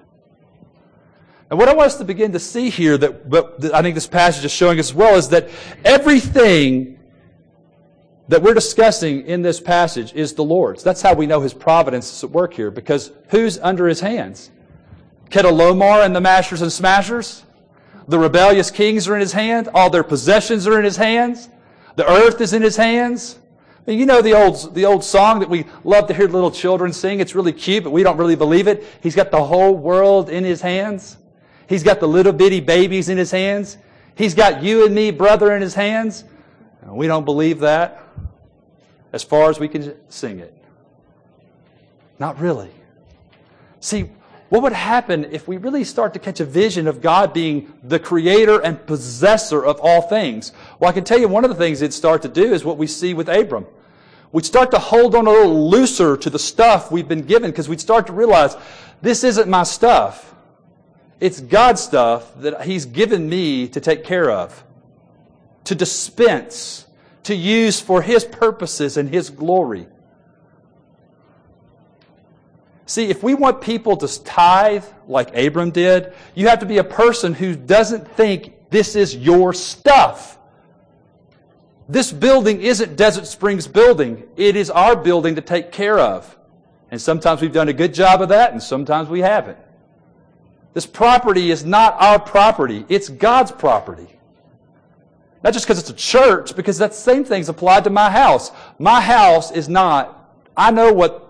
And 1.53 1.59
what 1.59 1.69
I 1.69 1.75
want 1.75 1.85
us 1.85 1.97
to 1.99 2.03
begin 2.03 2.31
to 2.31 2.39
see 2.39 2.71
here, 2.71 2.97
that, 2.97 3.29
that 3.29 3.75
I 3.75 3.83
think 3.83 3.93
this 3.93 4.07
passage 4.07 4.43
is 4.43 4.51
showing 4.51 4.79
us 4.79 4.91
well, 4.91 5.17
is 5.17 5.29
that 5.29 5.49
everything 5.85 6.97
that 8.27 8.41
we're 8.41 8.55
discussing 8.55 9.27
in 9.27 9.43
this 9.43 9.61
passage 9.61 10.15
is 10.15 10.33
the 10.33 10.43
Lord's. 10.43 10.81
That's 10.81 11.03
how 11.03 11.13
we 11.13 11.27
know 11.27 11.41
His 11.41 11.53
providence 11.53 12.11
is 12.11 12.23
at 12.23 12.31
work 12.31 12.55
here, 12.55 12.71
because 12.71 13.11
who's 13.29 13.59
under 13.59 13.87
His 13.87 13.99
hands? 13.99 14.49
Chedorlaomer 15.29 16.03
and 16.03 16.15
the 16.15 16.21
mashers 16.21 16.63
and 16.63 16.71
smashers? 16.71 17.43
The 18.07 18.17
rebellious 18.17 18.71
kings 18.71 19.07
are 19.07 19.13
in 19.13 19.21
his 19.21 19.33
hand. 19.33 19.69
All 19.75 19.91
their 19.91 20.03
possessions 20.03 20.65
are 20.65 20.79
in 20.79 20.85
his 20.85 20.97
hands. 20.97 21.49
The 21.97 22.09
earth 22.09 22.41
is 22.41 22.53
in 22.53 22.63
his 22.63 22.77
hands. 22.77 23.37
You 23.85 24.07
know 24.07 24.23
the 24.23 24.33
old, 24.33 24.73
the 24.73 24.85
old 24.85 25.03
song 25.03 25.39
that 25.41 25.51
we 25.51 25.65
love 25.83 26.07
to 26.07 26.15
hear 26.15 26.27
little 26.27 26.49
children 26.49 26.91
sing. 26.93 27.19
It's 27.19 27.35
really 27.35 27.53
cute, 27.53 27.83
but 27.83 27.91
we 27.91 28.01
don't 28.01 28.17
really 28.17 28.35
believe 28.35 28.67
it. 28.67 28.83
He's 29.03 29.13
got 29.13 29.29
the 29.29 29.43
whole 29.43 29.75
world 29.75 30.31
in 30.31 30.43
his 30.43 30.59
hands. 30.59 31.17
He's 31.67 31.83
got 31.83 31.99
the 31.99 32.07
little 32.07 32.33
bitty 32.33 32.59
babies 32.59 33.09
in 33.09 33.17
his 33.17 33.31
hands. 33.31 33.77
He's 34.15 34.35
got 34.35 34.61
you 34.61 34.85
and 34.85 34.93
me, 34.93 35.11
brother, 35.11 35.55
in 35.55 35.61
his 35.61 35.73
hands. 35.73 36.23
We 36.85 37.07
don't 37.07 37.25
believe 37.25 37.59
that 37.59 38.03
as 39.11 39.23
far 39.23 39.49
as 39.49 39.59
we 39.59 39.67
can 39.67 39.95
sing 40.09 40.39
it. 40.39 40.53
Not 42.19 42.39
really. 42.39 42.71
See, 43.79 44.09
what 44.49 44.61
would 44.61 44.73
happen 44.73 45.25
if 45.31 45.47
we 45.47 45.57
really 45.57 45.83
start 45.83 46.13
to 46.13 46.19
catch 46.19 46.39
a 46.39 46.45
vision 46.45 46.87
of 46.87 47.01
God 47.01 47.33
being 47.33 47.73
the 47.83 47.99
creator 47.99 48.59
and 48.59 48.85
possessor 48.85 49.63
of 49.65 49.79
all 49.81 50.01
things? 50.01 50.51
Well, 50.79 50.89
I 50.89 50.93
can 50.93 51.03
tell 51.03 51.19
you 51.19 51.27
one 51.27 51.43
of 51.43 51.49
the 51.49 51.55
things 51.55 51.81
it'd 51.81 51.93
start 51.93 52.21
to 52.21 52.27
do 52.27 52.53
is 52.53 52.63
what 52.63 52.77
we 52.77 52.85
see 52.85 53.13
with 53.13 53.29
Abram. 53.29 53.65
We'd 54.31 54.45
start 54.45 54.71
to 54.71 54.79
hold 54.79 55.15
on 55.15 55.27
a 55.27 55.31
little 55.31 55.69
looser 55.69 56.17
to 56.17 56.29
the 56.29 56.39
stuff 56.39 56.91
we've 56.91 57.07
been 57.07 57.25
given 57.25 57.51
because 57.51 57.69
we'd 57.69 57.81
start 57.81 58.07
to 58.07 58.13
realize 58.13 58.55
this 59.01 59.23
isn't 59.23 59.47
my 59.47 59.63
stuff. 59.63 60.32
It's 61.23 61.39
God's 61.39 61.81
stuff 61.81 62.37
that 62.41 62.63
He's 62.63 62.85
given 62.85 63.29
me 63.29 63.69
to 63.69 63.79
take 63.79 64.03
care 64.03 64.29
of, 64.29 64.61
to 65.63 65.73
dispense, 65.73 66.85
to 67.23 67.33
use 67.33 67.79
for 67.79 68.01
His 68.01 68.25
purposes 68.25 68.97
and 68.97 69.07
His 69.07 69.29
glory. 69.29 69.87
See, 72.85 73.09
if 73.09 73.23
we 73.23 73.35
want 73.35 73.61
people 73.61 73.95
to 73.95 74.23
tithe 74.25 74.83
like 75.07 75.33
Abram 75.33 75.71
did, 75.71 76.13
you 76.35 76.49
have 76.49 76.59
to 76.59 76.65
be 76.65 76.79
a 76.79 76.83
person 76.83 77.33
who 77.33 77.55
doesn't 77.55 78.05
think 78.17 78.69
this 78.69 78.97
is 78.97 79.15
your 79.15 79.53
stuff. 79.53 80.37
This 81.87 82.11
building 82.11 82.61
isn't 82.61 82.97
Desert 82.97 83.27
Springs 83.27 83.65
building. 83.65 84.23
It 84.35 84.57
is 84.57 84.69
our 84.69 84.97
building 84.97 85.35
to 85.35 85.41
take 85.41 85.71
care 85.71 85.99
of. 85.99 86.37
And 86.91 87.01
sometimes 87.01 87.39
we've 87.39 87.53
done 87.53 87.69
a 87.69 87.73
good 87.73 87.93
job 87.93 88.21
of 88.21 88.27
that, 88.27 88.51
and 88.51 88.61
sometimes 88.61 89.07
we 89.07 89.21
haven't. 89.21 89.57
This 90.73 90.85
property 90.85 91.51
is 91.51 91.63
not 91.63 91.95
our 91.99 92.19
property. 92.19 92.85
It's 92.89 93.09
God's 93.09 93.51
property. 93.51 94.07
Not 95.43 95.53
just 95.53 95.65
because 95.65 95.79
it's 95.79 95.89
a 95.89 95.93
church, 95.93 96.55
because 96.55 96.77
that 96.77 96.95
same 96.95 97.25
thing's 97.25 97.49
applied 97.49 97.83
to 97.83 97.89
my 97.89 98.09
house. 98.09 98.51
My 98.79 99.01
house 99.01 99.51
is 99.51 99.67
not, 99.69 100.35
I 100.55 100.71
know 100.71 100.93
what 100.93 101.29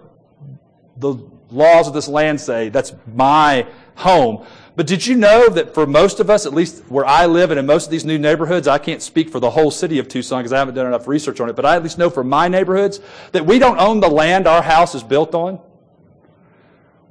the 0.97 1.15
laws 1.49 1.87
of 1.87 1.93
this 1.93 2.07
land 2.07 2.39
say. 2.39 2.69
That's 2.69 2.93
my 3.13 3.67
home. 3.95 4.45
But 4.75 4.87
did 4.87 5.05
you 5.05 5.15
know 5.15 5.49
that 5.49 5.73
for 5.73 5.85
most 5.85 6.19
of 6.19 6.29
us, 6.29 6.45
at 6.45 6.53
least 6.53 6.83
where 6.89 7.05
I 7.05 7.25
live 7.25 7.51
and 7.51 7.59
in 7.59 7.65
most 7.65 7.85
of 7.85 7.91
these 7.91 8.05
new 8.05 8.17
neighborhoods, 8.17 8.67
I 8.67 8.77
can't 8.77 9.01
speak 9.01 9.29
for 9.29 9.39
the 9.39 9.49
whole 9.49 9.69
city 9.69 9.99
of 9.99 10.07
Tucson 10.07 10.39
because 10.39 10.53
I 10.53 10.57
haven't 10.57 10.75
done 10.75 10.87
enough 10.87 11.07
research 11.07 11.39
on 11.39 11.49
it, 11.49 11.55
but 11.55 11.65
I 11.65 11.75
at 11.75 11.83
least 11.83 11.97
know 11.97 12.09
for 12.09 12.23
my 12.23 12.47
neighborhoods 12.47 12.99
that 13.33 13.45
we 13.45 13.59
don't 13.59 13.79
own 13.79 13.99
the 13.99 14.09
land 14.09 14.47
our 14.47 14.63
house 14.63 14.95
is 14.95 15.03
built 15.03 15.35
on. 15.35 15.59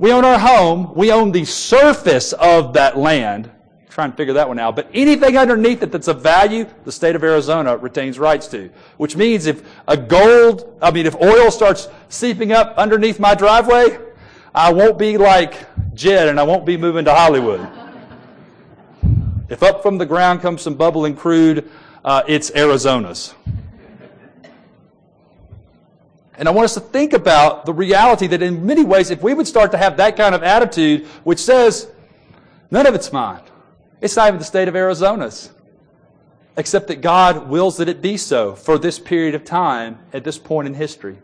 We 0.02 0.10
own 0.10 0.24
our 0.24 0.36
home. 0.36 0.92
We 0.96 1.12
own 1.12 1.30
the 1.30 1.44
surface 1.44 2.32
of 2.32 2.72
that 2.72 2.98
land. 2.98 3.48
Try 3.88 4.06
and 4.06 4.16
figure 4.16 4.34
that 4.34 4.48
one 4.48 4.58
out. 4.58 4.74
But 4.74 4.90
anything 4.92 5.38
underneath 5.38 5.80
it 5.84 5.92
that's 5.92 6.08
of 6.08 6.20
value, 6.20 6.66
the 6.84 6.90
state 6.90 7.14
of 7.14 7.22
Arizona 7.22 7.76
retains 7.76 8.18
rights 8.18 8.48
to. 8.48 8.68
Which 8.96 9.14
means 9.14 9.46
if 9.46 9.62
a 9.86 9.96
gold, 9.96 10.76
I 10.82 10.90
mean, 10.90 11.06
if 11.06 11.14
oil 11.22 11.52
starts 11.52 11.86
seeping 12.08 12.50
up 12.50 12.76
underneath 12.78 13.20
my 13.20 13.36
driveway, 13.36 13.96
I 14.52 14.72
won't 14.72 14.98
be 14.98 15.18
like 15.18 15.68
Jed 15.94 16.26
and 16.26 16.40
I 16.40 16.42
won't 16.42 16.66
be 16.66 16.76
moving 16.76 17.04
to 17.04 17.14
Hollywood. 17.14 17.64
If 19.48 19.62
up 19.62 19.84
from 19.84 19.98
the 19.98 20.06
ground 20.06 20.40
comes 20.40 20.62
some 20.62 20.74
bubbling 20.74 21.14
crude, 21.14 21.70
uh, 22.04 22.24
it's 22.26 22.50
Arizona's. 22.56 23.36
And 26.42 26.48
I 26.48 26.50
want 26.50 26.64
us 26.64 26.74
to 26.74 26.80
think 26.80 27.12
about 27.12 27.66
the 27.66 27.72
reality 27.72 28.26
that 28.26 28.42
in 28.42 28.66
many 28.66 28.82
ways, 28.82 29.12
if 29.12 29.22
we 29.22 29.32
would 29.32 29.46
start 29.46 29.70
to 29.70 29.78
have 29.78 29.98
that 29.98 30.16
kind 30.16 30.34
of 30.34 30.42
attitude, 30.42 31.06
which 31.22 31.38
says, 31.38 31.88
none 32.68 32.84
of 32.84 32.96
it's 32.96 33.12
mine. 33.12 33.42
It's 34.00 34.16
not 34.16 34.26
even 34.26 34.40
the 34.40 34.44
state 34.44 34.66
of 34.66 34.74
Arizona's. 34.74 35.52
Except 36.56 36.88
that 36.88 37.00
God 37.00 37.48
wills 37.48 37.76
that 37.76 37.88
it 37.88 38.02
be 38.02 38.16
so 38.16 38.56
for 38.56 38.76
this 38.76 38.98
period 38.98 39.36
of 39.36 39.44
time 39.44 40.00
at 40.12 40.24
this 40.24 40.36
point 40.36 40.66
in 40.66 40.74
history. 40.74 41.16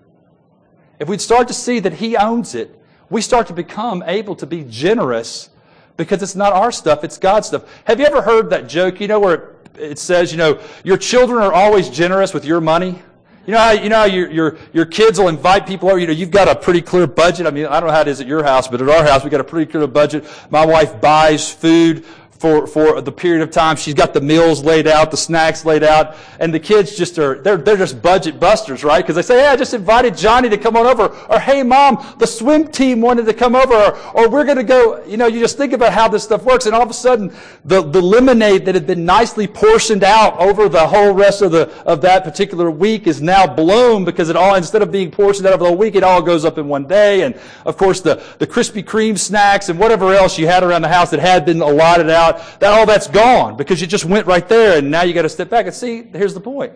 If 1.00 1.08
we'd 1.08 1.20
start 1.20 1.48
to 1.48 1.54
see 1.54 1.80
that 1.80 1.94
He 1.94 2.16
owns 2.16 2.54
it, 2.54 2.80
we 3.10 3.20
start 3.20 3.48
to 3.48 3.52
become 3.52 4.04
able 4.06 4.36
to 4.36 4.46
be 4.46 4.62
generous 4.68 5.50
because 5.96 6.22
it's 6.22 6.36
not 6.36 6.52
our 6.52 6.70
stuff, 6.70 7.02
it's 7.02 7.18
God's 7.18 7.48
stuff. 7.48 7.64
Have 7.86 7.98
you 7.98 8.06
ever 8.06 8.22
heard 8.22 8.50
that 8.50 8.68
joke, 8.68 9.00
you 9.00 9.08
know, 9.08 9.18
where 9.18 9.56
it 9.74 9.98
says, 9.98 10.30
you 10.30 10.38
know, 10.38 10.60
your 10.84 10.96
children 10.96 11.42
are 11.42 11.52
always 11.52 11.90
generous 11.90 12.32
with 12.32 12.44
your 12.44 12.60
money? 12.60 13.02
You 13.48 13.54
know 13.54 13.60
how, 13.60 13.70
you 13.70 13.88
know 13.88 13.96
how 13.96 14.04
your, 14.04 14.30
your, 14.30 14.58
your 14.74 14.84
kids 14.84 15.18
will 15.18 15.28
invite 15.28 15.66
people 15.66 15.88
over? 15.88 15.98
You 15.98 16.06
know, 16.06 16.12
you've 16.12 16.30
got 16.30 16.48
a 16.48 16.54
pretty 16.54 16.82
clear 16.82 17.06
budget. 17.06 17.46
I 17.46 17.50
mean, 17.50 17.64
I 17.64 17.80
don't 17.80 17.88
know 17.88 17.94
how 17.94 18.02
it 18.02 18.08
is 18.08 18.20
at 18.20 18.26
your 18.26 18.44
house, 18.44 18.68
but 18.68 18.82
at 18.82 18.88
our 18.90 19.02
house, 19.02 19.24
we've 19.24 19.30
got 19.30 19.40
a 19.40 19.44
pretty 19.44 19.72
clear 19.72 19.86
budget. 19.86 20.26
My 20.50 20.66
wife 20.66 21.00
buys 21.00 21.50
food 21.50 22.04
for, 22.38 22.66
for 22.66 23.00
the 23.00 23.10
period 23.10 23.42
of 23.42 23.50
time. 23.50 23.76
She's 23.76 23.94
got 23.94 24.14
the 24.14 24.20
meals 24.20 24.62
laid 24.62 24.86
out, 24.86 25.10
the 25.10 25.16
snacks 25.16 25.64
laid 25.64 25.82
out, 25.82 26.16
and 26.38 26.54
the 26.54 26.60
kids 26.60 26.96
just 26.96 27.18
are, 27.18 27.40
they're, 27.42 27.56
they're 27.56 27.76
just 27.76 28.00
budget 28.00 28.38
busters, 28.38 28.84
right? 28.84 29.02
Because 29.02 29.16
they 29.16 29.22
say, 29.22 29.40
hey, 29.40 29.48
I 29.48 29.56
just 29.56 29.74
invited 29.74 30.16
Johnny 30.16 30.48
to 30.48 30.56
come 30.56 30.76
on 30.76 30.86
over, 30.86 31.08
or 31.28 31.40
hey, 31.40 31.62
mom, 31.64 32.14
the 32.18 32.26
swim 32.26 32.68
team 32.68 33.00
wanted 33.00 33.26
to 33.26 33.34
come 33.34 33.56
over, 33.56 33.74
or, 33.74 33.98
or 34.14 34.28
we're 34.28 34.44
going 34.44 34.56
to 34.56 34.64
go, 34.64 35.04
you 35.04 35.16
know, 35.16 35.26
you 35.26 35.40
just 35.40 35.56
think 35.56 35.72
about 35.72 35.92
how 35.92 36.06
this 36.06 36.22
stuff 36.22 36.44
works, 36.44 36.66
and 36.66 36.74
all 36.74 36.82
of 36.82 36.90
a 36.90 36.94
sudden, 36.94 37.34
the, 37.64 37.82
the 37.82 38.00
lemonade 38.00 38.64
that 38.66 38.74
had 38.74 38.86
been 38.86 39.04
nicely 39.04 39.48
portioned 39.48 40.04
out 40.04 40.38
over 40.38 40.68
the 40.68 40.86
whole 40.86 41.12
rest 41.12 41.42
of 41.42 41.50
the, 41.50 41.68
of 41.84 42.00
that 42.02 42.22
particular 42.22 42.70
week 42.70 43.08
is 43.08 43.20
now 43.20 43.52
blown 43.52 44.04
because 44.04 44.28
it 44.28 44.36
all, 44.36 44.54
instead 44.54 44.80
of 44.80 44.92
being 44.92 45.10
portioned 45.10 45.46
out 45.46 45.54
over 45.54 45.64
the 45.64 45.76
week, 45.76 45.96
it 45.96 46.04
all 46.04 46.22
goes 46.22 46.44
up 46.44 46.56
in 46.56 46.68
one 46.68 46.86
day, 46.86 47.22
and 47.22 47.36
of 47.66 47.76
course, 47.76 48.00
the, 48.00 48.22
the 48.38 48.46
Krispy 48.46 48.84
Kreme 48.84 49.18
snacks 49.18 49.68
and 49.68 49.78
whatever 49.78 50.14
else 50.14 50.38
you 50.38 50.46
had 50.46 50.62
around 50.62 50.82
the 50.82 50.88
house 50.88 51.10
that 51.10 51.18
had 51.18 51.44
been 51.44 51.60
allotted 51.60 52.08
out 52.08 52.27
that 52.32 52.72
all 52.72 52.86
that's 52.86 53.06
gone 53.08 53.56
because 53.56 53.80
you 53.80 53.86
just 53.86 54.04
went 54.04 54.26
right 54.26 54.48
there 54.48 54.78
and 54.78 54.90
now 54.90 55.02
you 55.02 55.12
got 55.12 55.22
to 55.22 55.28
step 55.28 55.48
back 55.48 55.66
and 55.66 55.74
see, 55.74 56.02
here's 56.02 56.34
the 56.34 56.40
point. 56.40 56.72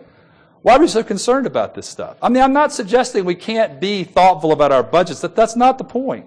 Why 0.61 0.75
are 0.75 0.79
we 0.79 0.87
so 0.87 1.03
concerned 1.03 1.45
about 1.45 1.75
this 1.75 1.87
stuff? 1.87 2.17
I 2.21 2.29
mean, 2.29 2.41
I'm 2.41 2.53
not 2.53 2.71
suggesting 2.71 3.25
we 3.25 3.35
can't 3.35 3.81
be 3.81 4.05
thoughtful 4.05 4.53
about 4.53 4.71
our 4.71 4.83
budgets. 4.83 5.19
That, 5.19 5.35
that's 5.35 5.57
not 5.57 5.77
the 5.77 5.83
point. 5.83 6.25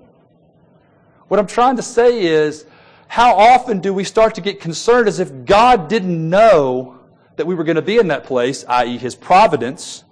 What 1.28 1.40
I'm 1.40 1.46
trying 1.46 1.76
to 1.76 1.82
say 1.82 2.20
is, 2.20 2.66
how 3.08 3.34
often 3.34 3.80
do 3.80 3.94
we 3.94 4.04
start 4.04 4.34
to 4.34 4.40
get 4.40 4.60
concerned 4.60 5.08
as 5.08 5.20
if 5.20 5.44
God 5.44 5.88
didn't 5.88 6.28
know 6.28 6.98
that 7.36 7.46
we 7.46 7.54
were 7.54 7.64
going 7.64 7.76
to 7.76 7.82
be 7.82 7.98
in 7.98 8.08
that 8.08 8.24
place, 8.24 8.64
i.e., 8.68 8.98
His 8.98 9.14
providence, 9.14 10.04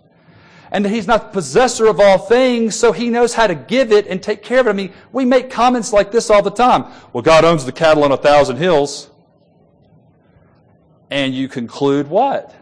and 0.74 0.84
that 0.84 0.90
He's 0.90 1.06
not 1.06 1.28
the 1.28 1.28
possessor 1.28 1.87
of 1.87 2.00
all 2.00 2.18
things, 2.18 2.74
so 2.74 2.90
He 2.90 3.08
knows 3.08 3.32
how 3.32 3.46
to 3.46 3.54
give 3.54 3.92
it 3.92 4.08
and 4.08 4.20
take 4.20 4.42
care 4.42 4.58
of 4.58 4.66
it. 4.66 4.70
I 4.70 4.72
mean, 4.72 4.92
we 5.12 5.24
make 5.24 5.48
comments 5.48 5.92
like 5.92 6.10
this 6.10 6.30
all 6.30 6.42
the 6.42 6.50
time. 6.50 6.87
Well, 7.12 7.22
God 7.22 7.44
owns 7.44 7.64
the 7.64 7.70
cattle 7.70 8.02
on 8.02 8.10
a 8.10 8.16
thousand 8.16 8.56
hills. 8.56 9.08
And 11.10 11.32
you 11.32 11.46
conclude 11.46 12.08
what? 12.08 12.52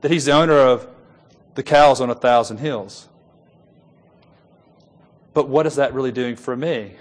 That 0.00 0.10
he's 0.10 0.24
the 0.24 0.32
owner 0.32 0.58
of 0.58 0.88
the 1.54 1.62
cows 1.62 2.00
on 2.00 2.10
a 2.10 2.16
thousand 2.16 2.58
hills. 2.58 3.08
But 5.34 5.48
what 5.48 5.66
is 5.66 5.76
that 5.76 5.94
really 5.94 6.10
doing 6.10 6.34
for 6.34 6.56
me? 6.56 6.94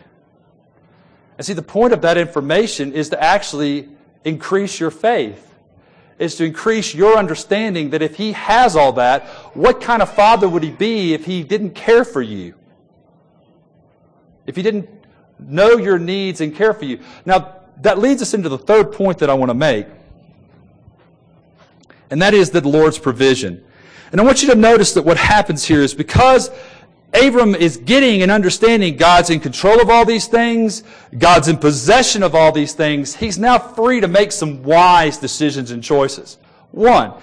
And 1.39 1.45
see, 1.45 1.53
the 1.53 1.63
point 1.63 1.91
of 1.91 2.01
that 2.01 2.19
information 2.19 2.93
is 2.93 3.09
to 3.09 3.21
actually 3.21 3.89
increase 4.23 4.79
your 4.79 4.91
faith, 4.91 5.52
is 6.19 6.35
to 6.35 6.45
increase 6.45 6.93
your 6.93 7.17
understanding 7.17 7.89
that 7.91 8.01
if 8.01 8.15
he 8.15 8.31
has 8.33 8.75
all 8.75 8.93
that, 8.93 9.27
what 9.55 9.81
kind 9.81 10.01
of 10.01 10.13
father 10.13 10.47
would 10.47 10.63
he 10.63 10.71
be 10.71 11.13
if 11.13 11.25
he 11.25 11.43
didn't 11.43 11.71
care 11.71 12.03
for 12.03 12.21
you? 12.21 12.53
If 14.45 14.55
he 14.55 14.61
didn't 14.61 14.89
know 15.39 15.77
your 15.77 15.99
needs 15.99 16.41
and 16.41 16.55
care 16.55 16.73
for 16.73 16.85
you. 16.85 16.99
Now, 17.25 17.57
that 17.81 17.97
leads 17.97 18.21
us 18.21 18.33
into 18.33 18.49
the 18.49 18.57
third 18.57 18.91
point 18.91 19.17
that 19.19 19.29
I 19.29 19.33
want 19.33 19.49
to 19.49 19.55
make 19.55 19.87
and 22.13 22.21
that 22.21 22.35
is 22.35 22.51
the 22.51 22.61
Lord's 22.61 22.99
provision. 22.99 23.65
And 24.11 24.21
I 24.21 24.23
want 24.23 24.43
you 24.43 24.49
to 24.49 24.55
notice 24.55 24.93
that 24.93 25.01
what 25.01 25.17
happens 25.17 25.63
here 25.63 25.81
is 25.81 25.95
because 25.95 26.51
Abram 27.13 27.53
is 27.53 27.77
getting 27.77 28.23
and 28.23 28.31
understanding 28.31 28.97
God's 28.97 29.29
in 29.29 29.39
control 29.39 29.79
of 29.79 29.89
all 29.89 30.03
these 30.03 30.27
things, 30.27 30.83
God's 31.17 31.47
in 31.47 31.57
possession 31.57 32.23
of 32.23 32.33
all 32.33 32.51
these 32.51 32.73
things, 32.73 33.15
he's 33.15 33.37
now 33.37 33.59
free 33.59 34.01
to 34.01 34.07
make 34.07 34.31
some 34.31 34.63
wise 34.63 35.17
decisions 35.17 35.71
and 35.71 35.83
choices. 35.83 36.37
One, 36.71 37.13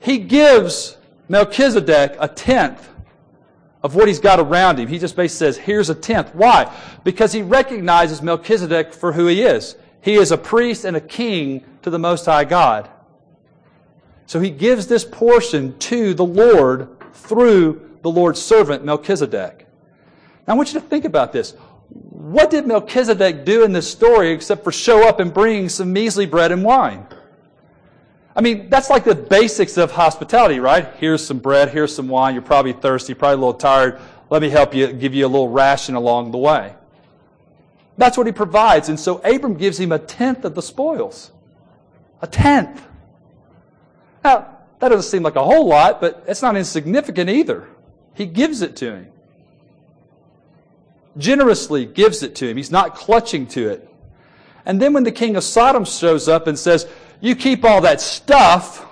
he 0.00 0.18
gives 0.18 0.96
Melchizedek 1.28 2.16
a 2.18 2.28
tenth 2.28 2.88
of 3.82 3.94
what 3.94 4.08
he's 4.08 4.18
got 4.18 4.40
around 4.40 4.78
him. 4.78 4.88
He 4.88 4.98
just 4.98 5.14
basically 5.14 5.52
says, 5.52 5.58
here's 5.58 5.90
a 5.90 5.94
tenth. 5.94 6.34
Why? 6.34 6.74
Because 7.04 7.32
he 7.32 7.42
recognizes 7.42 8.22
Melchizedek 8.22 8.94
for 8.94 9.12
who 9.12 9.26
he 9.26 9.42
is. 9.42 9.76
He 10.00 10.14
is 10.14 10.32
a 10.32 10.38
priest 10.38 10.86
and 10.86 10.96
a 10.96 11.02
king 11.02 11.62
to 11.82 11.90
the 11.90 11.98
Most 11.98 12.24
High 12.24 12.44
God. 12.44 12.88
So 14.26 14.40
he 14.40 14.48
gives 14.48 14.86
this 14.86 15.04
portion 15.04 15.78
to 15.80 16.14
the 16.14 16.24
Lord 16.24 16.88
through 17.12 17.93
the 18.04 18.10
Lord's 18.10 18.40
servant, 18.40 18.84
Melchizedek. 18.84 19.66
Now 20.46 20.52
I 20.52 20.56
want 20.56 20.72
you 20.72 20.78
to 20.78 20.86
think 20.86 21.06
about 21.06 21.32
this. 21.32 21.52
What 21.88 22.50
did 22.50 22.66
Melchizedek 22.66 23.46
do 23.46 23.64
in 23.64 23.72
this 23.72 23.90
story 23.90 24.30
except 24.30 24.62
for 24.62 24.70
show 24.70 25.08
up 25.08 25.20
and 25.20 25.32
bring 25.32 25.70
some 25.70 25.90
measly 25.90 26.26
bread 26.26 26.52
and 26.52 26.62
wine? 26.62 27.06
I 28.36 28.42
mean, 28.42 28.68
that's 28.68 28.90
like 28.90 29.04
the 29.04 29.14
basics 29.14 29.78
of 29.78 29.90
hospitality, 29.90 30.60
right? 30.60 30.92
Here's 30.98 31.26
some 31.26 31.38
bread, 31.38 31.70
here's 31.70 31.94
some 31.94 32.08
wine. 32.08 32.34
You're 32.34 32.42
probably 32.42 32.74
thirsty, 32.74 33.14
probably 33.14 33.34
a 33.34 33.38
little 33.38 33.54
tired. 33.54 33.98
Let 34.28 34.42
me 34.42 34.50
help 34.50 34.74
you, 34.74 34.92
give 34.92 35.14
you 35.14 35.24
a 35.24 35.28
little 35.28 35.48
ration 35.48 35.94
along 35.94 36.32
the 36.32 36.38
way. 36.38 36.74
That's 37.96 38.18
what 38.18 38.26
he 38.26 38.34
provides. 38.34 38.90
And 38.90 39.00
so 39.00 39.16
Abram 39.18 39.54
gives 39.54 39.80
him 39.80 39.92
a 39.92 39.98
tenth 39.98 40.44
of 40.44 40.54
the 40.54 40.62
spoils. 40.62 41.32
A 42.20 42.26
tenth. 42.26 42.84
Now, 44.22 44.58
that 44.80 44.88
doesn't 44.88 45.10
seem 45.10 45.22
like 45.22 45.36
a 45.36 45.44
whole 45.44 45.66
lot, 45.66 46.02
but 46.02 46.24
it's 46.26 46.42
not 46.42 46.54
insignificant 46.54 47.30
either. 47.30 47.68
He 48.14 48.26
gives 48.26 48.62
it 48.62 48.76
to 48.76 48.94
him. 48.94 49.08
Generously 51.16 51.86
gives 51.86 52.22
it 52.22 52.34
to 52.36 52.48
him. 52.48 52.56
He's 52.56 52.70
not 52.70 52.94
clutching 52.94 53.46
to 53.48 53.68
it. 53.68 53.88
And 54.66 54.80
then 54.80 54.92
when 54.92 55.04
the 55.04 55.12
king 55.12 55.36
of 55.36 55.44
Sodom 55.44 55.84
shows 55.84 56.28
up 56.28 56.46
and 56.46 56.58
says, 56.58 56.86
You 57.20 57.36
keep 57.36 57.64
all 57.64 57.82
that 57.82 58.00
stuff 58.00 58.86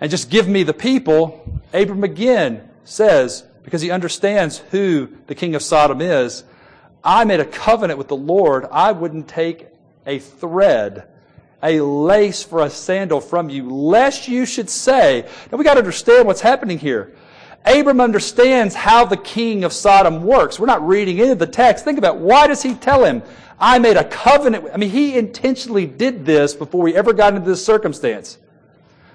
and 0.00 0.10
just 0.10 0.28
give 0.28 0.48
me 0.48 0.64
the 0.64 0.74
people, 0.74 1.62
Abram 1.72 2.04
again 2.04 2.68
says, 2.84 3.44
because 3.62 3.80
he 3.80 3.90
understands 3.90 4.58
who 4.70 5.08
the 5.26 5.34
king 5.34 5.54
of 5.54 5.62
Sodom 5.62 6.00
is, 6.00 6.44
I 7.02 7.24
made 7.24 7.40
a 7.40 7.44
covenant 7.44 7.98
with 7.98 8.08
the 8.08 8.16
Lord. 8.16 8.66
I 8.70 8.92
wouldn't 8.92 9.28
take 9.28 9.68
a 10.06 10.18
thread, 10.18 11.08
a 11.62 11.80
lace 11.80 12.42
for 12.42 12.62
a 12.62 12.70
sandal 12.70 13.20
from 13.20 13.48
you, 13.48 13.70
lest 13.70 14.28
you 14.28 14.44
should 14.44 14.68
say. 14.68 15.26
Now 15.50 15.58
we 15.58 15.64
got 15.64 15.74
to 15.74 15.80
understand 15.80 16.26
what's 16.26 16.40
happening 16.40 16.78
here. 16.78 17.14
Abram 17.64 18.00
understands 18.00 18.74
how 18.74 19.04
the 19.04 19.16
king 19.16 19.64
of 19.64 19.72
Sodom 19.72 20.22
works. 20.22 20.58
We're 20.58 20.66
not 20.66 20.86
reading 20.86 21.18
into 21.18 21.34
the 21.34 21.46
text. 21.46 21.84
Think 21.84 21.98
about 21.98 22.16
it. 22.16 22.20
why 22.20 22.46
does 22.46 22.62
he 22.62 22.74
tell 22.74 23.04
him, 23.04 23.22
I 23.58 23.78
made 23.78 23.96
a 23.96 24.04
covenant? 24.04 24.66
I 24.72 24.76
mean, 24.76 24.90
he 24.90 25.16
intentionally 25.16 25.86
did 25.86 26.26
this 26.26 26.52
before 26.52 26.82
we 26.82 26.94
ever 26.94 27.12
got 27.12 27.34
into 27.34 27.48
this 27.48 27.64
circumstance. 27.64 28.38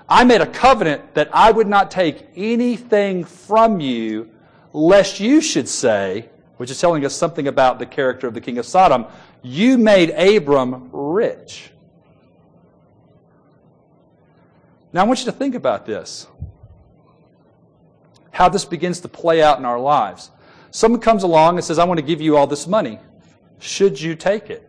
I 0.07 0.23
made 0.23 0.41
a 0.41 0.47
covenant 0.47 1.13
that 1.13 1.29
I 1.31 1.51
would 1.51 1.67
not 1.67 1.91
take 1.91 2.27
anything 2.35 3.23
from 3.23 3.79
you, 3.79 4.31
lest 4.73 5.19
you 5.19 5.41
should 5.41 5.69
say, 5.69 6.29
which 6.57 6.71
is 6.71 6.81
telling 6.81 7.05
us 7.05 7.15
something 7.15 7.47
about 7.47 7.77
the 7.77 7.85
character 7.85 8.27
of 8.27 8.33
the 8.33 8.41
king 8.41 8.57
of 8.57 8.65
Sodom, 8.65 9.05
you 9.43 9.77
made 9.77 10.09
Abram 10.09 10.89
rich. 10.91 11.71
Now 14.91 15.01
I 15.01 15.03
want 15.03 15.19
you 15.19 15.25
to 15.25 15.31
think 15.31 15.53
about 15.53 15.85
this 15.85 16.25
how 18.39 18.47
this 18.47 18.63
begins 18.63 19.01
to 19.01 19.09
play 19.09 19.43
out 19.43 19.59
in 19.59 19.65
our 19.65 19.77
lives. 19.77 20.31
Someone 20.71 21.01
comes 21.01 21.23
along 21.23 21.57
and 21.57 21.63
says, 21.63 21.77
I 21.77 21.83
want 21.83 21.99
to 21.99 22.05
give 22.05 22.21
you 22.21 22.37
all 22.37 22.47
this 22.47 22.67
money. 22.67 22.97
Should 23.59 23.99
you 23.99 24.15
take 24.15 24.49
it? 24.49 24.65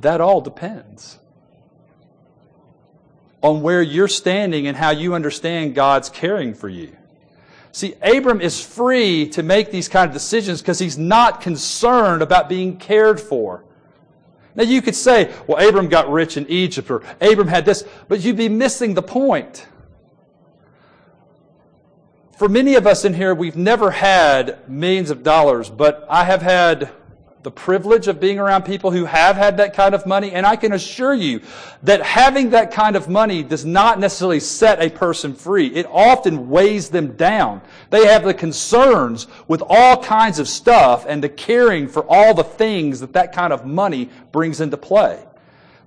That 0.00 0.22
all 0.22 0.40
depends 0.40 1.18
on 3.42 3.60
where 3.60 3.82
you're 3.82 4.08
standing 4.08 4.66
and 4.66 4.74
how 4.78 4.92
you 4.92 5.14
understand 5.14 5.74
God's 5.74 6.08
caring 6.08 6.54
for 6.54 6.70
you. 6.70 6.96
See, 7.72 7.96
Abram 8.00 8.40
is 8.40 8.64
free 8.64 9.28
to 9.30 9.42
make 9.42 9.70
these 9.70 9.86
kind 9.86 10.08
of 10.08 10.14
decisions 10.14 10.62
because 10.62 10.78
he's 10.78 10.96
not 10.96 11.42
concerned 11.42 12.22
about 12.22 12.48
being 12.48 12.78
cared 12.78 13.20
for. 13.20 13.62
Now 14.54 14.62
you 14.62 14.80
could 14.80 14.94
say, 14.94 15.34
well, 15.46 15.68
Abram 15.68 15.88
got 15.88 16.08
rich 16.08 16.38
in 16.38 16.48
Egypt 16.48 16.90
or 16.90 17.02
Abram 17.20 17.48
had 17.48 17.66
this, 17.66 17.84
but 18.08 18.24
you'd 18.24 18.38
be 18.38 18.48
missing 18.48 18.94
the 18.94 19.02
point 19.02 19.66
for 22.36 22.48
many 22.48 22.74
of 22.74 22.86
us 22.86 23.04
in 23.04 23.14
here, 23.14 23.34
we've 23.34 23.56
never 23.56 23.90
had 23.90 24.68
millions 24.68 25.10
of 25.10 25.22
dollars, 25.22 25.70
but 25.70 26.04
I 26.10 26.24
have 26.24 26.42
had 26.42 26.90
the 27.44 27.50
privilege 27.50 28.08
of 28.08 28.18
being 28.18 28.38
around 28.38 28.64
people 28.64 28.90
who 28.90 29.04
have 29.04 29.36
had 29.36 29.58
that 29.58 29.74
kind 29.74 29.94
of 29.94 30.06
money, 30.06 30.32
and 30.32 30.46
I 30.46 30.56
can 30.56 30.72
assure 30.72 31.14
you 31.14 31.42
that 31.82 32.02
having 32.02 32.50
that 32.50 32.72
kind 32.72 32.96
of 32.96 33.08
money 33.08 33.42
does 33.42 33.64
not 33.64 34.00
necessarily 34.00 34.40
set 34.40 34.82
a 34.82 34.88
person 34.88 35.34
free. 35.34 35.66
It 35.68 35.86
often 35.86 36.48
weighs 36.48 36.88
them 36.88 37.16
down. 37.16 37.60
They 37.90 38.06
have 38.06 38.24
the 38.24 38.34
concerns 38.34 39.26
with 39.46 39.62
all 39.68 40.02
kinds 40.02 40.38
of 40.38 40.48
stuff 40.48 41.04
and 41.06 41.22
the 41.22 41.28
caring 41.28 41.86
for 41.86 42.04
all 42.08 42.32
the 42.32 42.44
things 42.44 42.98
that 43.00 43.12
that 43.12 43.32
kind 43.32 43.52
of 43.52 43.66
money 43.66 44.08
brings 44.32 44.60
into 44.60 44.78
play. 44.78 45.22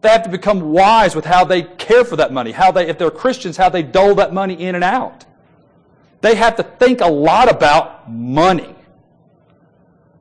They 0.01 0.09
have 0.09 0.23
to 0.23 0.29
become 0.29 0.71
wise 0.71 1.15
with 1.15 1.25
how 1.25 1.43
they 1.43 1.63
care 1.63 2.05
for 2.05 2.17
that 2.17 2.31
money, 2.31 2.51
how 2.51 2.71
they, 2.71 2.87
if 2.87 2.99
they're 2.99 3.09
Christians, 3.09 3.57
how 3.57 3.69
they 3.69 3.81
dole 3.81 4.13
that 4.15 4.31
money 4.31 4.53
in 4.53 4.75
and 4.75 4.83
out. 4.83 5.25
They 6.21 6.35
have 6.35 6.55
to 6.57 6.63
think 6.63 7.01
a 7.01 7.07
lot 7.07 7.49
about 7.51 8.11
money. 8.11 8.75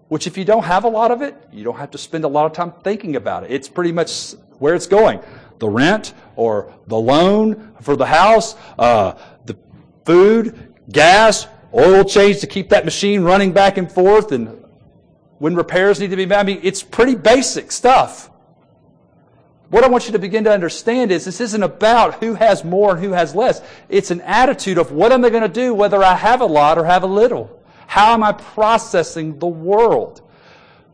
Which, 0.08 0.26
if 0.26 0.38
you 0.38 0.44
don't 0.44 0.62
have 0.62 0.84
a 0.84 0.88
lot 0.88 1.10
of 1.10 1.20
it, 1.22 1.34
you 1.52 1.64
don't 1.64 1.78
have 1.78 1.90
to 1.92 1.98
spend 1.98 2.24
a 2.24 2.28
lot 2.28 2.46
of 2.46 2.52
time 2.52 2.72
thinking 2.84 3.16
about 3.16 3.44
it. 3.44 3.50
It's 3.50 3.68
pretty 3.68 3.92
much 3.92 4.32
where 4.58 4.74
it's 4.74 4.86
going. 4.86 5.20
The 5.58 5.68
rent 5.68 6.14
or 6.36 6.72
the 6.86 6.98
loan 6.98 7.74
for 7.80 7.96
the 7.96 8.06
house, 8.06 8.54
uh, 8.78 9.14
the 9.46 9.56
food, 10.04 10.74
gas, 10.90 11.48
oil 11.74 12.04
change 12.04 12.40
to 12.40 12.46
keep 12.46 12.68
that 12.68 12.84
machine 12.84 13.22
running 13.22 13.52
back 13.52 13.78
and 13.78 13.90
forth, 13.90 14.30
and 14.32 14.64
when 15.38 15.56
repairs 15.56 15.98
need 15.98 16.10
to 16.10 16.16
be 16.16 16.26
made. 16.26 16.36
I 16.36 16.42
mean, 16.42 16.60
it's 16.62 16.82
pretty 16.82 17.14
basic 17.14 17.72
stuff. 17.72 18.30
What 19.68 19.82
I 19.82 19.88
want 19.88 20.06
you 20.06 20.12
to 20.12 20.18
begin 20.18 20.44
to 20.44 20.52
understand 20.52 21.10
is 21.10 21.24
this 21.24 21.40
isn't 21.40 21.62
about 21.62 22.22
who 22.22 22.34
has 22.34 22.64
more 22.64 22.92
and 22.92 23.04
who 23.04 23.12
has 23.12 23.34
less. 23.34 23.60
It's 23.88 24.12
an 24.12 24.20
attitude 24.20 24.78
of 24.78 24.92
what 24.92 25.10
am 25.10 25.24
I 25.24 25.30
going 25.30 25.42
to 25.42 25.48
do 25.48 25.74
whether 25.74 26.02
I 26.02 26.14
have 26.14 26.40
a 26.40 26.46
lot 26.46 26.78
or 26.78 26.84
have 26.84 27.02
a 27.02 27.08
little? 27.08 27.60
How 27.88 28.12
am 28.12 28.22
I 28.22 28.32
processing 28.32 29.38
the 29.38 29.46
world? 29.46 30.22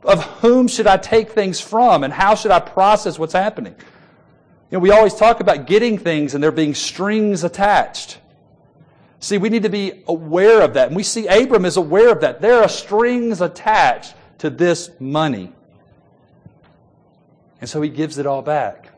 Of 0.03 0.25
whom 0.41 0.69
should 0.69 0.87
I 0.87 0.97
take 0.97 1.31
things 1.31 1.61
from 1.61 2.03
and 2.03 2.13
how 2.13 2.35
should 2.35 2.51
I 2.51 2.61
process 2.61 3.19
what's 3.19 3.35
happening? 3.35 3.75
You 4.71 4.79
know, 4.79 4.81
we 4.81 4.91
always 4.91 5.15
talk 5.15 5.41
about 5.41 5.67
getting 5.67 5.99
things 5.99 6.35
and 6.35 6.43
there 6.43 6.51
being 6.51 6.75
strings 6.75 7.45
attached. 7.45 8.19
See, 9.21 9.37
we 9.37 9.51
need 9.51 9.65
to 9.65 9.69
be 9.69 10.03
aware 10.09 10.63
of 10.63 10.75
that. 10.75 10.89
And 10.89 10.97
we 10.97 11.03
see 11.03 11.27
Abram 11.27 11.67
is 11.67 11.77
aware 11.77 12.11
of 12.11 12.23
that. 12.23 12.41
There 12.41 12.63
are 12.63 12.69
strings 12.69 13.43
attached 13.43 14.15
to 14.39 14.49
this 14.49 14.91
money. 14.99 15.53
And 17.63 17.71
so 17.71 17.81
he 17.81 17.89
gives 17.91 18.19
it 18.19 18.27
all 18.27 18.43
back. 18.43 18.89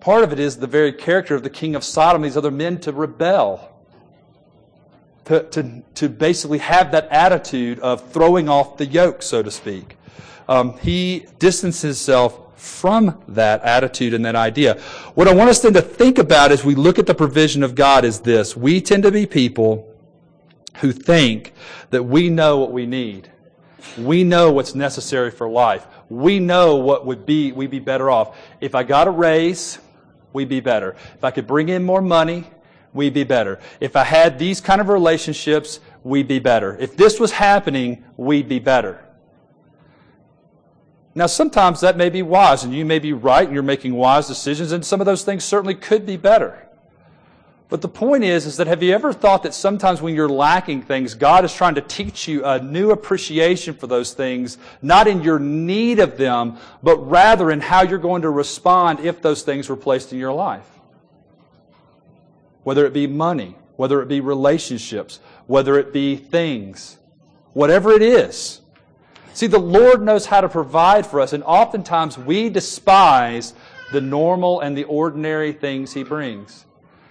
Part 0.00 0.24
of 0.24 0.32
it 0.32 0.40
is 0.40 0.56
the 0.56 0.66
very 0.66 0.92
character 0.92 1.36
of 1.36 1.44
the 1.44 1.48
king 1.48 1.76
of 1.76 1.84
Sodom, 1.84 2.22
these 2.22 2.36
other 2.36 2.50
men 2.50 2.80
to 2.80 2.92
rebel. 2.92 3.70
To, 5.26 5.44
to, 5.44 5.82
to 5.94 6.08
basically 6.08 6.58
have 6.58 6.90
that 6.90 7.06
attitude 7.12 7.78
of 7.78 8.10
throwing 8.10 8.48
off 8.48 8.78
the 8.78 8.84
yoke, 8.84 9.22
so 9.22 9.44
to 9.44 9.50
speak. 9.52 9.96
Um, 10.48 10.76
he 10.78 11.26
distances 11.38 11.82
himself 11.82 12.60
from 12.60 13.22
that 13.28 13.62
attitude 13.62 14.12
and 14.12 14.24
that 14.24 14.34
idea. 14.34 14.80
What 15.14 15.28
I 15.28 15.34
want 15.34 15.50
us 15.50 15.62
then 15.62 15.72
to 15.74 15.82
think 15.82 16.18
about 16.18 16.50
as 16.50 16.64
we 16.64 16.74
look 16.74 16.98
at 16.98 17.06
the 17.06 17.14
provision 17.14 17.62
of 17.62 17.76
God 17.76 18.04
is 18.04 18.20
this. 18.20 18.56
We 18.56 18.80
tend 18.80 19.04
to 19.04 19.12
be 19.12 19.24
people 19.24 19.88
who 20.78 20.90
think 20.90 21.52
that 21.90 22.02
we 22.02 22.28
know 22.28 22.58
what 22.58 22.72
we 22.72 22.86
need. 22.86 23.30
We 23.96 24.24
know 24.24 24.50
what's 24.50 24.74
necessary 24.74 25.30
for 25.30 25.48
life 25.48 25.86
we 26.08 26.38
know 26.38 26.76
what 26.76 27.06
would 27.06 27.26
be, 27.26 27.52
we'd 27.52 27.70
be 27.70 27.78
better 27.78 28.10
off. 28.10 28.36
If 28.60 28.74
I 28.74 28.82
got 28.82 29.08
a 29.08 29.10
raise, 29.10 29.78
we'd 30.32 30.48
be 30.48 30.60
better. 30.60 30.96
If 31.14 31.24
I 31.24 31.30
could 31.30 31.46
bring 31.46 31.68
in 31.68 31.84
more 31.84 32.02
money, 32.02 32.44
we'd 32.92 33.14
be 33.14 33.24
better. 33.24 33.58
If 33.80 33.96
I 33.96 34.04
had 34.04 34.38
these 34.38 34.60
kind 34.60 34.80
of 34.80 34.88
relationships, 34.88 35.80
we'd 36.02 36.28
be 36.28 36.38
better. 36.38 36.76
If 36.78 36.96
this 36.96 37.18
was 37.18 37.32
happening, 37.32 38.04
we'd 38.16 38.48
be 38.48 38.58
better. 38.58 39.04
Now, 41.16 41.26
sometimes 41.26 41.80
that 41.80 41.96
may 41.96 42.10
be 42.10 42.22
wise, 42.22 42.64
and 42.64 42.74
you 42.74 42.84
may 42.84 42.98
be 42.98 43.12
right, 43.12 43.44
and 43.44 43.54
you're 43.54 43.62
making 43.62 43.94
wise 43.94 44.26
decisions, 44.26 44.72
and 44.72 44.84
some 44.84 45.00
of 45.00 45.06
those 45.06 45.22
things 45.22 45.44
certainly 45.44 45.74
could 45.74 46.04
be 46.04 46.16
better. 46.16 46.63
But 47.70 47.80
the 47.80 47.88
point 47.88 48.24
is, 48.24 48.44
is 48.46 48.58
that 48.58 48.66
have 48.66 48.82
you 48.82 48.92
ever 48.92 49.12
thought 49.12 49.42
that 49.42 49.54
sometimes 49.54 50.02
when 50.02 50.14
you're 50.14 50.28
lacking 50.28 50.82
things, 50.82 51.14
God 51.14 51.44
is 51.44 51.54
trying 51.54 51.74
to 51.76 51.80
teach 51.80 52.28
you 52.28 52.44
a 52.44 52.60
new 52.60 52.90
appreciation 52.90 53.74
for 53.74 53.86
those 53.86 54.12
things, 54.12 54.58
not 54.82 55.08
in 55.08 55.22
your 55.22 55.38
need 55.38 55.98
of 55.98 56.18
them, 56.18 56.58
but 56.82 56.98
rather 56.98 57.50
in 57.50 57.60
how 57.60 57.82
you're 57.82 57.98
going 57.98 58.22
to 58.22 58.30
respond 58.30 59.00
if 59.00 59.22
those 59.22 59.42
things 59.42 59.68
were 59.68 59.76
placed 59.76 60.12
in 60.12 60.18
your 60.18 60.32
life? 60.32 60.68
Whether 62.64 62.84
it 62.86 62.92
be 62.92 63.06
money, 63.06 63.56
whether 63.76 64.02
it 64.02 64.08
be 64.08 64.20
relationships, 64.20 65.20
whether 65.46 65.78
it 65.78 65.92
be 65.92 66.16
things, 66.16 66.98
whatever 67.54 67.92
it 67.92 68.02
is. 68.02 68.60
See, 69.32 69.46
the 69.46 69.58
Lord 69.58 70.02
knows 70.02 70.26
how 70.26 70.42
to 70.42 70.48
provide 70.48 71.06
for 71.06 71.20
us, 71.20 71.32
and 71.32 71.42
oftentimes 71.42 72.18
we 72.18 72.50
despise 72.50 73.54
the 73.90 74.00
normal 74.00 74.60
and 74.60 74.76
the 74.76 74.84
ordinary 74.84 75.52
things 75.52 75.92
He 75.92 76.04
brings. 76.04 76.66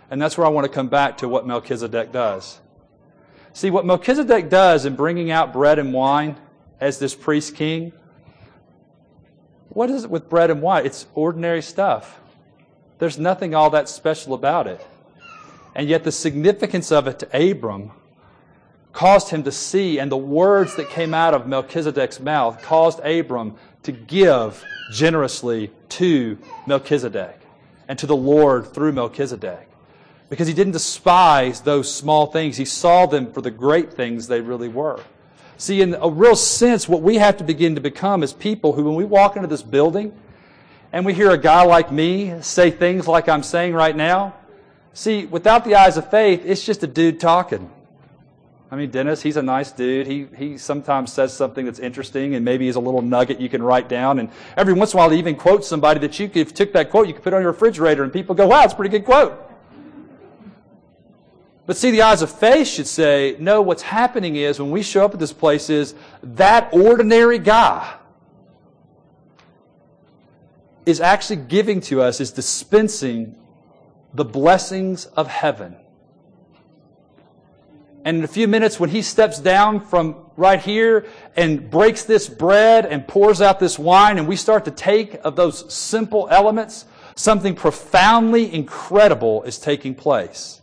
And 0.09 0.21
that's 0.21 0.37
where 0.37 0.45
I 0.45 0.49
want 0.49 0.65
to 0.65 0.71
come 0.71 0.87
back 0.87 1.17
to 1.19 1.27
what 1.27 1.47
Melchizedek 1.47 2.11
does. 2.11 2.59
See, 3.53 3.69
what 3.69 3.85
Melchizedek 3.85 4.49
does 4.49 4.85
in 4.85 4.95
bringing 4.95 5.31
out 5.31 5.53
bread 5.53 5.79
and 5.79 5.93
wine 5.93 6.37
as 6.79 6.99
this 6.99 7.15
priest 7.15 7.55
king, 7.55 7.93
what 9.69 9.89
is 9.89 10.03
it 10.03 10.09
with 10.09 10.29
bread 10.29 10.51
and 10.51 10.61
wine? 10.61 10.85
It's 10.85 11.05
ordinary 11.15 11.61
stuff. 11.61 12.19
There's 12.99 13.17
nothing 13.17 13.55
all 13.55 13.69
that 13.71 13.89
special 13.89 14.33
about 14.33 14.67
it. 14.67 14.85
And 15.75 15.87
yet, 15.89 16.03
the 16.03 16.11
significance 16.11 16.91
of 16.91 17.07
it 17.07 17.19
to 17.19 17.51
Abram 17.51 17.91
caused 18.91 19.29
him 19.29 19.43
to 19.43 19.51
see, 19.51 19.99
and 19.99 20.11
the 20.11 20.17
words 20.17 20.75
that 20.75 20.89
came 20.89 21.13
out 21.13 21.33
of 21.33 21.47
Melchizedek's 21.47 22.19
mouth 22.19 22.61
caused 22.61 22.99
Abram 22.99 23.55
to 23.81 23.91
give 23.91 24.63
generously 24.91 25.71
to 25.89 26.37
Melchizedek 26.67 27.39
and 27.87 27.97
to 27.99 28.05
the 28.05 28.15
Lord 28.15 28.71
through 28.73 28.91
Melchizedek 28.91 29.67
because 30.33 30.47
he 30.47 30.53
didn't 30.55 30.73
despise 30.73 31.61
those 31.61 31.93
small 31.93 32.25
things. 32.25 32.57
He 32.57 32.65
saw 32.65 33.05
them 33.05 33.31
for 33.31 33.41
the 33.41 33.51
great 33.51 33.93
things 33.93 34.27
they 34.27 34.41
really 34.41 34.67
were. 34.67 34.99
See, 35.57 35.79
in 35.79 35.93
a 35.93 36.09
real 36.09 36.35
sense, 36.35 36.89
what 36.89 37.03
we 37.03 37.17
have 37.17 37.37
to 37.37 37.43
begin 37.43 37.75
to 37.75 37.81
become 37.81 38.23
is 38.23 38.33
people 38.33 38.73
who, 38.73 38.85
when 38.85 38.95
we 38.95 39.05
walk 39.05 39.35
into 39.35 39.47
this 39.47 39.61
building 39.61 40.11
and 40.91 41.05
we 41.05 41.13
hear 41.13 41.29
a 41.29 41.37
guy 41.37 41.63
like 41.65 41.91
me 41.91 42.33
say 42.41 42.71
things 42.71 43.07
like 43.07 43.29
I'm 43.29 43.43
saying 43.43 43.75
right 43.75 43.95
now, 43.95 44.33
see, 44.93 45.27
without 45.27 45.65
the 45.65 45.75
eyes 45.75 45.97
of 45.97 46.09
faith, 46.09 46.41
it's 46.47 46.65
just 46.65 46.81
a 46.81 46.87
dude 46.87 47.19
talking. 47.19 47.69
I 48.71 48.75
mean, 48.75 48.89
Dennis, 48.89 49.21
he's 49.21 49.37
a 49.37 49.43
nice 49.43 49.71
dude. 49.71 50.07
He, 50.07 50.25
he 50.35 50.57
sometimes 50.57 51.13
says 51.13 51.31
something 51.31 51.63
that's 51.63 51.77
interesting 51.77 52.33
and 52.33 52.43
maybe 52.43 52.67
is 52.67 52.75
a 52.75 52.79
little 52.79 53.03
nugget 53.03 53.39
you 53.39 53.49
can 53.49 53.61
write 53.61 53.87
down. 53.87 54.17
And 54.17 54.31
every 54.57 54.73
once 54.73 54.93
in 54.93 54.97
a 54.97 55.03
while, 55.03 55.11
he 55.11 55.19
even 55.19 55.35
quotes 55.35 55.67
somebody 55.67 55.99
that 55.99 56.19
you 56.19 56.27
could, 56.27 56.55
took 56.55 56.73
that 56.73 56.89
quote, 56.89 57.07
you 57.07 57.13
could 57.13 57.21
put 57.21 57.35
on 57.35 57.43
your 57.43 57.51
refrigerator 57.51 58.03
and 58.03 58.11
people 58.11 58.33
go, 58.33 58.47
wow, 58.47 58.63
it's 58.63 58.73
a 58.73 58.75
pretty 58.75 58.89
good 58.89 59.05
quote. 59.05 59.51
But 61.65 61.77
see, 61.77 61.91
the 61.91 62.01
eyes 62.01 62.21
of 62.21 62.29
faith 62.29 62.67
should 62.67 62.87
say, 62.87 63.37
no, 63.39 63.61
what's 63.61 63.83
happening 63.83 64.35
is 64.35 64.59
when 64.59 64.71
we 64.71 64.83
show 64.83 65.05
up 65.05 65.13
at 65.13 65.19
this 65.19 65.31
place 65.31 65.69
is 65.69 65.95
that 66.21 66.73
ordinary 66.73 67.39
guy 67.39 67.95
is 70.85 70.99
actually 70.99 71.37
giving 71.37 71.79
to 71.79 72.01
us, 72.01 72.19
is 72.19 72.31
dispensing 72.31 73.35
the 74.13 74.25
blessings 74.25 75.05
of 75.05 75.27
heaven. 75.27 75.77
And 78.05 78.17
in 78.17 78.23
a 78.25 78.27
few 78.27 78.49
minutes, 78.49 78.81
when 78.81 78.89
he 78.89 79.01
steps 79.01 79.39
down 79.39 79.79
from 79.79 80.17
right 80.35 80.59
here 80.59 81.05
and 81.37 81.71
breaks 81.71 82.03
this 82.03 82.27
bread 82.27 82.85
and 82.85 83.07
pours 83.07 83.41
out 83.41 83.61
this 83.61 83.79
wine, 83.79 84.17
and 84.17 84.27
we 84.27 84.35
start 84.35 84.65
to 84.65 84.71
take 84.71 85.13
of 85.23 85.37
those 85.37 85.73
simple 85.73 86.27
elements, 86.29 86.85
something 87.15 87.55
profoundly 87.55 88.53
incredible 88.53 89.43
is 89.43 89.57
taking 89.57 89.95
place. 89.95 90.59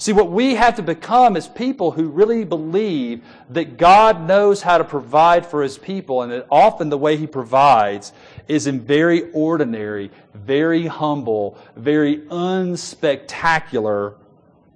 See, 0.00 0.12
what 0.12 0.30
we 0.30 0.54
have 0.54 0.76
to 0.76 0.82
become 0.82 1.36
is 1.36 1.48
people 1.48 1.90
who 1.90 2.08
really 2.08 2.44
believe 2.44 3.24
that 3.50 3.76
God 3.76 4.28
knows 4.28 4.62
how 4.62 4.78
to 4.78 4.84
provide 4.84 5.44
for 5.44 5.60
his 5.60 5.76
people, 5.76 6.22
and 6.22 6.30
that 6.30 6.46
often 6.52 6.88
the 6.88 6.96
way 6.96 7.16
he 7.16 7.26
provides 7.26 8.12
is 8.46 8.68
in 8.68 8.80
very 8.80 9.28
ordinary, 9.32 10.12
very 10.34 10.86
humble, 10.86 11.58
very 11.74 12.18
unspectacular 12.28 14.14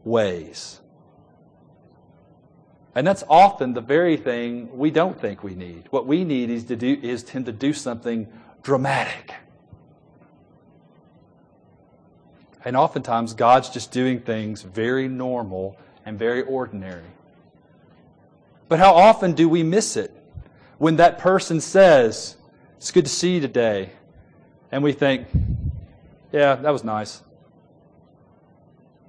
ways. 0.05 0.81
And 2.97 3.07
that's 3.07 3.23
often 3.29 3.75
the 3.75 3.81
very 3.81 4.17
thing 4.17 4.77
we 4.77 4.91
don't 4.91 5.19
think 5.19 5.45
we 5.45 5.55
need. 5.55 5.85
What 5.91 6.07
we 6.07 6.25
need 6.25 6.51
is 6.51 6.65
to 6.65 6.75
do 6.75 6.99
is 7.01 7.23
tend 7.23 7.47
to 7.47 7.53
do 7.53 7.73
something 7.73 8.27
dramatic. 8.65 9.35
And 12.64 12.77
oftentimes 12.77 13.35
God's 13.35 13.70
just 13.70 13.90
doing 13.90 14.20
things 14.20 14.62
very 14.62 15.09
normal 15.09 15.77
and 16.05 16.18
very 16.18 16.42
ordinary. 16.42 17.03
But 18.68 18.79
how 18.79 18.94
often 18.94 19.33
do 19.33 19.48
we 19.48 19.62
miss 19.62 19.96
it 19.96 20.14
when 20.79 20.96
that 20.96 21.18
person 21.18 21.61
says, 21.61 22.37
It's 22.77 22.90
good 22.90 23.05
to 23.05 23.11
see 23.11 23.35
you 23.35 23.40
today? 23.40 23.90
And 24.70 24.83
we 24.83 24.92
think, 24.92 25.27
Yeah, 26.33 26.55
that 26.57 26.70
was 26.70 26.85
nice. 26.85 27.22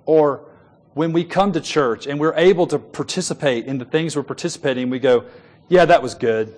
Or 0.06 0.46
when 0.94 1.14
we 1.14 1.24
come 1.24 1.52
to 1.54 1.62
church 1.62 2.08
and 2.08 2.20
we're 2.20 2.36
able 2.36 2.68
to 2.68 2.80
participate 2.80 3.66
in 3.66 3.78
the 3.78 3.86
things 3.86 4.16
we're 4.16 4.24
participating, 4.24 4.90
we 4.90 5.00
go, 5.00 5.26
yeah, 5.70 5.86
that 5.86 6.04
was 6.04 6.14
good. 6.14 6.56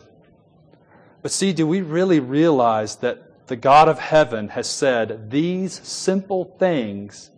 But 1.21 1.31
see, 1.31 1.53
do 1.53 1.65
we 1.65 1.81
really 1.81 2.19
realize 2.19 2.97
that 2.97 3.31
the 3.47 3.55
God 3.55 3.88
of 3.88 3.99
heaven 3.99 4.49
has 4.49 4.69
said 4.69 5.29
these 5.29 5.73
simple 5.88 6.45
things 6.58 7.29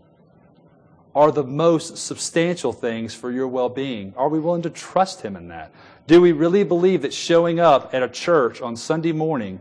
are 1.13 1.31
the 1.31 1.43
most 1.43 1.97
substantial 1.97 2.71
things 2.71 3.13
for 3.13 3.31
your 3.31 3.47
well 3.47 3.69
being? 3.69 4.13
Are 4.15 4.29
we 4.29 4.39
willing 4.39 4.61
to 4.61 4.69
trust 4.69 5.21
Him 5.21 5.35
in 5.35 5.47
that? 5.47 5.71
Do 6.05 6.21
we 6.21 6.31
really 6.31 6.63
believe 6.63 7.01
that 7.01 7.13
showing 7.13 7.59
up 7.59 7.93
at 7.93 8.03
a 8.03 8.07
church 8.07 8.61
on 8.61 8.75
Sunday 8.75 9.11
morning 9.11 9.59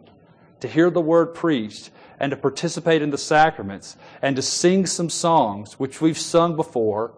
to 0.60 0.68
hear 0.68 0.90
the 0.90 1.00
word 1.00 1.34
preached 1.34 1.90
and 2.20 2.30
to 2.30 2.36
participate 2.36 3.02
in 3.02 3.10
the 3.10 3.18
sacraments 3.18 3.96
and 4.22 4.36
to 4.36 4.42
sing 4.42 4.86
some 4.86 5.10
songs, 5.10 5.78
which 5.78 6.00
we've 6.00 6.18
sung 6.18 6.56
before, 6.56 7.14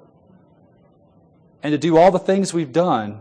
and 1.63 1.73
to 1.73 1.79
do 1.79 1.97
all 1.97 2.11
the 2.11 2.19
things 2.19 2.55
we've 2.55 2.73
done, 2.73 3.21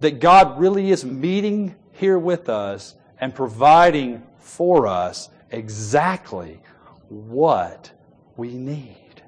that 0.00 0.20
God 0.20 0.58
really 0.58 0.90
is 0.90 1.04
meeting 1.04 1.74
here 1.92 2.18
with 2.18 2.48
us 2.48 2.94
and 3.20 3.34
providing 3.34 4.22
for 4.38 4.86
us 4.86 5.28
exactly 5.50 6.60
what 7.08 7.90
we 8.36 8.54
need. 8.54 9.22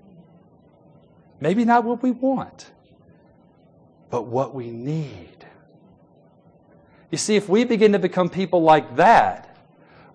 Maybe 1.40 1.64
not 1.64 1.84
what 1.84 2.02
we 2.02 2.10
want, 2.10 2.70
but 4.10 4.26
what 4.26 4.54
we 4.54 4.70
need. 4.70 5.46
You 7.10 7.18
see, 7.18 7.36
if 7.36 7.48
we 7.48 7.64
begin 7.64 7.92
to 7.92 7.98
become 7.98 8.28
people 8.28 8.62
like 8.62 8.96
that, 8.96 9.48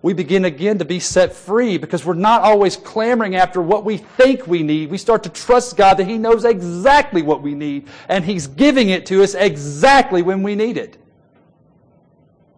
we 0.02 0.12
begin 0.12 0.44
again 0.44 0.78
to 0.80 0.84
be 0.84 1.00
set 1.00 1.32
free 1.32 1.78
because 1.78 2.04
we're 2.04 2.12
not 2.12 2.42
always 2.42 2.76
clamoring 2.76 3.36
after 3.36 3.62
what 3.62 3.86
we 3.86 3.96
think 3.96 4.46
we 4.46 4.62
need. 4.62 4.90
We 4.90 4.98
start 4.98 5.22
to 5.22 5.30
trust 5.30 5.78
God 5.78 5.94
that 5.94 6.06
He 6.06 6.18
knows 6.18 6.44
exactly 6.44 7.22
what 7.22 7.40
we 7.40 7.54
need 7.54 7.88
and 8.10 8.22
He's 8.22 8.46
giving 8.46 8.90
it 8.90 9.06
to 9.06 9.22
us 9.22 9.32
exactly 9.34 10.20
when 10.20 10.42
we 10.42 10.54
need 10.54 10.76
it. 10.76 10.98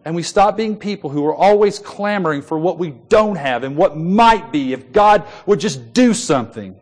And 0.07 0.15
we 0.15 0.23
stop 0.23 0.55
being 0.55 0.77
people 0.77 1.09
who 1.09 1.25
are 1.25 1.35
always 1.35 1.79
clamoring 1.79 2.41
for 2.41 2.57
what 2.57 2.79
we 2.79 2.91
don't 2.91 3.35
have 3.35 3.65
and 3.65 3.75
what 3.75 3.97
might 3.97 4.53
be 4.53 4.71
if 4.71 4.93
God 4.93 5.25
would 5.45 5.59
just 5.59 5.91
do 5.91 6.13
something. 6.13 6.77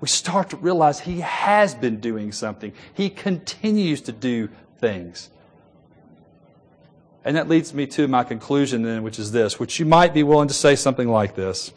We 0.00 0.06
start 0.06 0.50
to 0.50 0.56
realize 0.56 1.00
He 1.00 1.18
has 1.22 1.74
been 1.74 1.98
doing 1.98 2.30
something. 2.30 2.72
He 2.94 3.10
continues 3.10 4.02
to 4.02 4.12
do 4.12 4.48
things. 4.78 5.30
And 7.24 7.36
that 7.36 7.48
leads 7.48 7.74
me 7.74 7.88
to 7.88 8.06
my 8.06 8.22
conclusion 8.22 8.82
then, 8.82 9.02
which 9.02 9.18
is 9.18 9.32
this, 9.32 9.58
which 9.58 9.80
you 9.80 9.84
might 9.84 10.14
be 10.14 10.22
willing 10.22 10.46
to 10.46 10.54
say 10.54 10.76
something 10.76 11.08
like 11.08 11.34
this. 11.34 11.72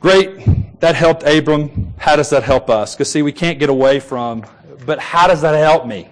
Great, 0.00 0.80
that 0.80 0.94
helped 0.94 1.24
Abram. 1.24 1.92
How 1.98 2.16
does 2.16 2.30
that 2.30 2.42
help 2.42 2.70
us? 2.70 2.94
Because 2.94 3.12
see, 3.12 3.20
we 3.20 3.32
can't 3.32 3.58
get 3.58 3.68
away 3.68 4.00
from, 4.00 4.46
but 4.86 4.98
how 4.98 5.26
does 5.26 5.42
that 5.42 5.54
help 5.54 5.86
me? 5.86 6.08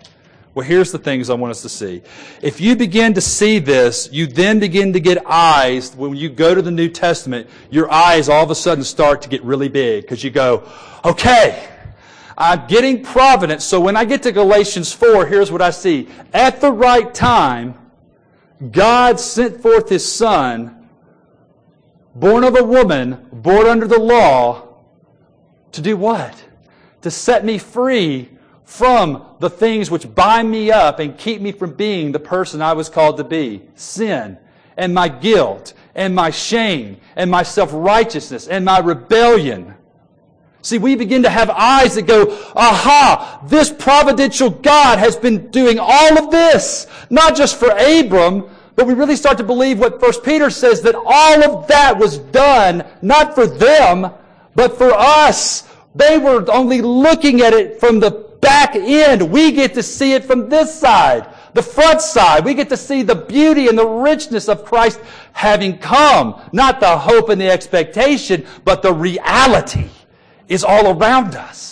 Well, 0.53 0.67
here's 0.67 0.91
the 0.91 0.99
things 0.99 1.31
I 1.31 1.35
want 1.35 1.53
us 1.53 1.63
to 1.63 1.69
see. 1.69 2.03
If 2.43 2.61
you 2.61 2.75
begin 2.75 3.15
to 3.15 3.21
see 3.21 3.61
this, 3.61 4.09
you 4.11 4.27
then 4.27 4.59
begin 4.59 4.93
to 4.95 5.01
get 5.01 5.25
eyes. 5.25 5.95
When 5.95 6.17
you 6.17 6.29
go 6.29 6.57
to 6.57 6.63
the 6.63 6.73
New 6.73 6.89
Testament, 6.89 7.49
your 7.71 7.91
eyes 7.91 8.29
all 8.29 8.43
of 8.43 8.51
a 8.51 8.57
sudden 8.57 8.83
start 8.83 9.23
to 9.23 9.29
get 9.29 9.45
really 9.45 9.69
big 9.69 10.03
because 10.03 10.25
you 10.25 10.31
go, 10.31 10.69
okay, 11.05 11.69
I'm 12.37 12.67
getting 12.67 13.05
providence. 13.05 13.65
So 13.65 13.81
when 13.81 13.97
I 13.97 14.05
get 14.05 14.25
to 14.25 14.33
Galatians 14.33 14.93
4, 14.93 15.27
here's 15.27 15.53
what 15.53 15.63
I 15.63 15.71
see. 15.71 16.09
At 16.33 16.61
the 16.61 16.73
right 16.73 17.15
time, 17.15 17.77
God 18.73 19.21
sent 19.21 19.63
forth 19.63 19.89
His 19.89 20.11
Son, 20.11 20.89
born 22.17 22.43
of 22.43 22.57
a 22.57 22.65
woman, 22.65 23.25
born 23.33 23.67
under 23.67 23.87
the 23.87 24.01
law, 24.01 24.67
to 25.73 25.81
do 25.81 25.97
what? 25.97 26.45
To 27.03 27.11
set 27.11 27.45
me 27.45 27.59
free 27.59 28.31
from 28.71 29.27
the 29.41 29.51
things 29.51 29.91
which 29.91 30.15
bind 30.15 30.49
me 30.49 30.71
up 30.71 31.01
and 31.01 31.19
keep 31.19 31.43
me 31.43 31.51
from 31.51 31.73
being 31.73 32.13
the 32.13 32.21
person 32.21 32.63
I 32.63 32.73
was 32.73 32.89
called 32.89 33.17
to 33.17 33.25
be. 33.25 33.63
Sin 33.75 34.39
and 34.77 34.95
my 34.95 35.09
guilt 35.09 35.75
and 35.97 36.15
my 36.15 36.31
shame 36.31 36.99
and 37.17 37.29
my 37.29 37.43
self-righteousness 37.43 38.47
and 38.47 38.65
my 38.65 38.79
rebellion. 38.79 39.75
See, 40.63 40.79
we 40.79 40.95
begin 40.95 41.25
to 41.25 41.31
have 41.31 41.51
eyes 41.51 41.97
that 41.97 42.07
go, 42.07 42.27
aha, 42.55 43.43
this 43.49 43.71
providential 43.71 44.51
God 44.51 45.01
has 45.01 45.17
been 45.17 45.51
doing 45.51 45.79
all 45.81 46.17
of 46.17 46.31
this, 46.31 46.87
not 47.11 47.35
just 47.35 47.59
for 47.59 47.71
Abram, 47.71 48.49
but 48.77 48.87
we 48.87 48.95
really 48.95 49.17
start 49.17 49.37
to 49.39 49.45
believe 49.45 49.81
what 49.81 49.99
First 49.99 50.23
Peter 50.23 50.49
says 50.49 50.81
that 50.83 50.95
all 50.95 51.43
of 51.43 51.67
that 51.67 51.99
was 51.99 52.19
done 52.19 52.85
not 53.03 53.35
for 53.35 53.49
them, 53.49 54.13
but 54.55 54.79
for 54.79 54.93
us. 54.93 55.69
They 55.97 56.19
were 56.19 56.49
only 56.53 56.83
looking 56.83 57.41
at 57.41 57.53
it 57.53 57.81
from 57.81 57.99
the 57.99 58.30
back 58.40 58.74
end. 58.74 59.31
We 59.31 59.53
get 59.53 59.74
to 59.74 59.83
see 59.83 60.14
it 60.14 60.24
from 60.24 60.48
this 60.48 60.79
side, 60.79 61.29
the 61.55 61.62
front 61.62 62.00
side. 62.00 62.44
We 62.44 62.55
get 62.55 62.68
to 62.70 62.76
see 62.76 63.03
the 63.03 63.14
beauty 63.14 63.68
and 63.68 63.79
the 63.79 63.87
richness 63.87 64.48
of 64.48 64.64
Christ 64.64 65.00
having 65.33 65.79
come. 65.79 66.40
Not 66.53 66.81
the 66.81 66.98
hope 66.98 67.29
and 67.29 67.40
the 67.40 67.50
expectation, 67.50 68.46
but 68.64 68.83
the 68.83 68.92
reality 68.92 69.88
is 70.48 70.64
all 70.64 70.96
around 70.96 71.35
us. 71.35 71.70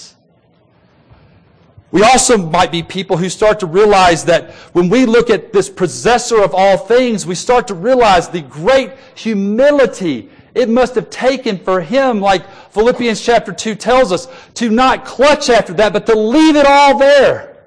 We 1.90 2.02
also 2.02 2.37
might 2.37 2.70
be 2.70 2.83
people 2.83 3.16
who 3.16 3.31
start 3.31 3.59
to 3.61 3.66
realize 3.66 4.24
that 4.26 4.50
when 4.72 4.90
we 4.90 5.07
look 5.07 5.31
at 5.31 5.54
this 5.54 5.70
possessor 5.70 6.42
of 6.42 6.54
all 6.54 6.76
things, 6.76 7.26
we 7.26 7.35
start 7.35 7.66
to 7.68 7.74
realize 7.74 8.28
the 8.28 8.42
great 8.42 8.92
humility 9.14 10.31
it 10.59 10.68
must 10.68 10.97
have 10.97 11.09
taken 11.09 11.57
for 11.57 11.81
him, 11.81 12.21
like 12.21 12.44
Philippians 12.73 13.21
chapter 13.21 13.53
2 13.53 13.77
tells 13.77 14.11
us, 14.11 14.27
to 14.55 14.71
not 14.71 15.05
clutch 15.05 15.49
after 15.51 15.73
that, 15.75 15.92
but 15.92 16.05
to 16.07 16.18
leave 16.18 16.57
it 16.57 16.66
all 16.66 16.99
there. 16.99 17.64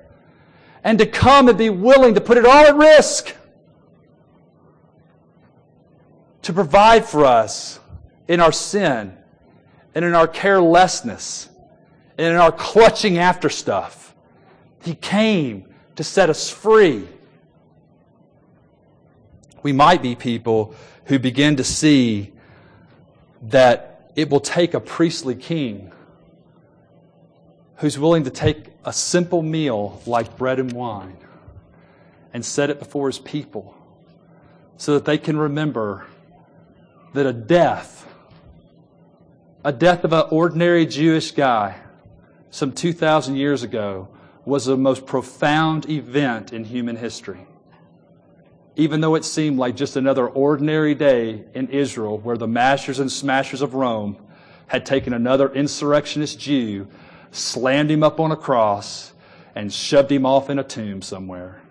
And 0.83 0.99
to 0.99 1.05
come 1.05 1.47
and 1.47 1.57
be 1.57 1.69
willing 1.69 2.15
to 2.15 2.21
put 2.21 2.37
it 2.37 2.45
all 2.45 2.65
at 2.65 2.75
risk. 2.75 3.33
To 6.41 6.51
provide 6.51 7.05
for 7.05 7.23
us 7.23 7.79
in 8.27 8.41
our 8.41 8.51
sin 8.51 9.15
and 9.95 10.03
in 10.03 10.13
our 10.13 10.27
carelessness 10.27 11.47
and 12.17 12.27
in 12.27 12.35
our 12.35 12.51
clutching 12.51 13.17
after 13.17 13.47
stuff. 13.47 14.13
He 14.83 14.95
came 14.95 15.73
to 15.95 16.03
set 16.03 16.29
us 16.29 16.49
free. 16.49 17.07
We 19.63 19.71
might 19.71 20.01
be 20.01 20.13
people 20.13 20.75
who 21.05 21.19
begin 21.19 21.55
to 21.55 21.63
see 21.63 22.33
that 23.41 24.11
it 24.15 24.29
will 24.29 24.39
take 24.39 24.73
a 24.73 24.79
priestly 24.79 25.35
king 25.35 25.91
who's 27.77 27.97
willing 27.97 28.23
to 28.23 28.29
take 28.29 28.67
a 28.85 28.93
simple 28.93 29.41
meal 29.41 30.01
like 30.05 30.37
bread 30.37 30.59
and 30.59 30.71
wine 30.73 31.17
and 32.33 32.45
set 32.45 32.69
it 32.69 32.79
before 32.79 33.07
his 33.07 33.19
people 33.19 33.75
so 34.77 34.93
that 34.93 35.05
they 35.05 35.17
can 35.17 35.37
remember 35.37 36.05
that 37.13 37.25
a 37.25 37.33
death 37.33 38.01
a 39.63 39.71
death 39.71 40.03
of 40.03 40.13
an 40.13 40.25
ordinary 40.31 40.85
Jewish 40.85 41.31
guy 41.31 41.79
some 42.49 42.71
2,000 42.71 43.35
years 43.35 43.63
ago 43.63 44.07
was 44.43 44.65
the 44.65 44.75
most 44.75 45.05
profound 45.05 45.87
event 45.89 46.51
in 46.51 46.63
human 46.63 46.95
history. 46.95 47.45
Even 48.75 49.01
though 49.01 49.15
it 49.15 49.25
seemed 49.25 49.59
like 49.59 49.75
just 49.75 49.95
another 49.95 50.27
ordinary 50.27 50.95
day 50.95 51.43
in 51.53 51.67
Israel 51.69 52.17
where 52.17 52.37
the 52.37 52.47
masters 52.47 52.99
and 52.99 53.11
smashers 53.11 53.61
of 53.61 53.73
Rome 53.73 54.17
had 54.67 54.85
taken 54.85 55.13
another 55.13 55.53
insurrectionist 55.53 56.39
Jew, 56.39 56.87
slammed 57.31 57.91
him 57.91 58.03
up 58.03 58.19
on 58.19 58.31
a 58.31 58.37
cross, 58.37 59.11
and 59.53 59.71
shoved 59.71 60.11
him 60.11 60.25
off 60.25 60.49
in 60.49 60.57
a 60.57 60.63
tomb 60.63 61.01
somewhere. 61.01 61.61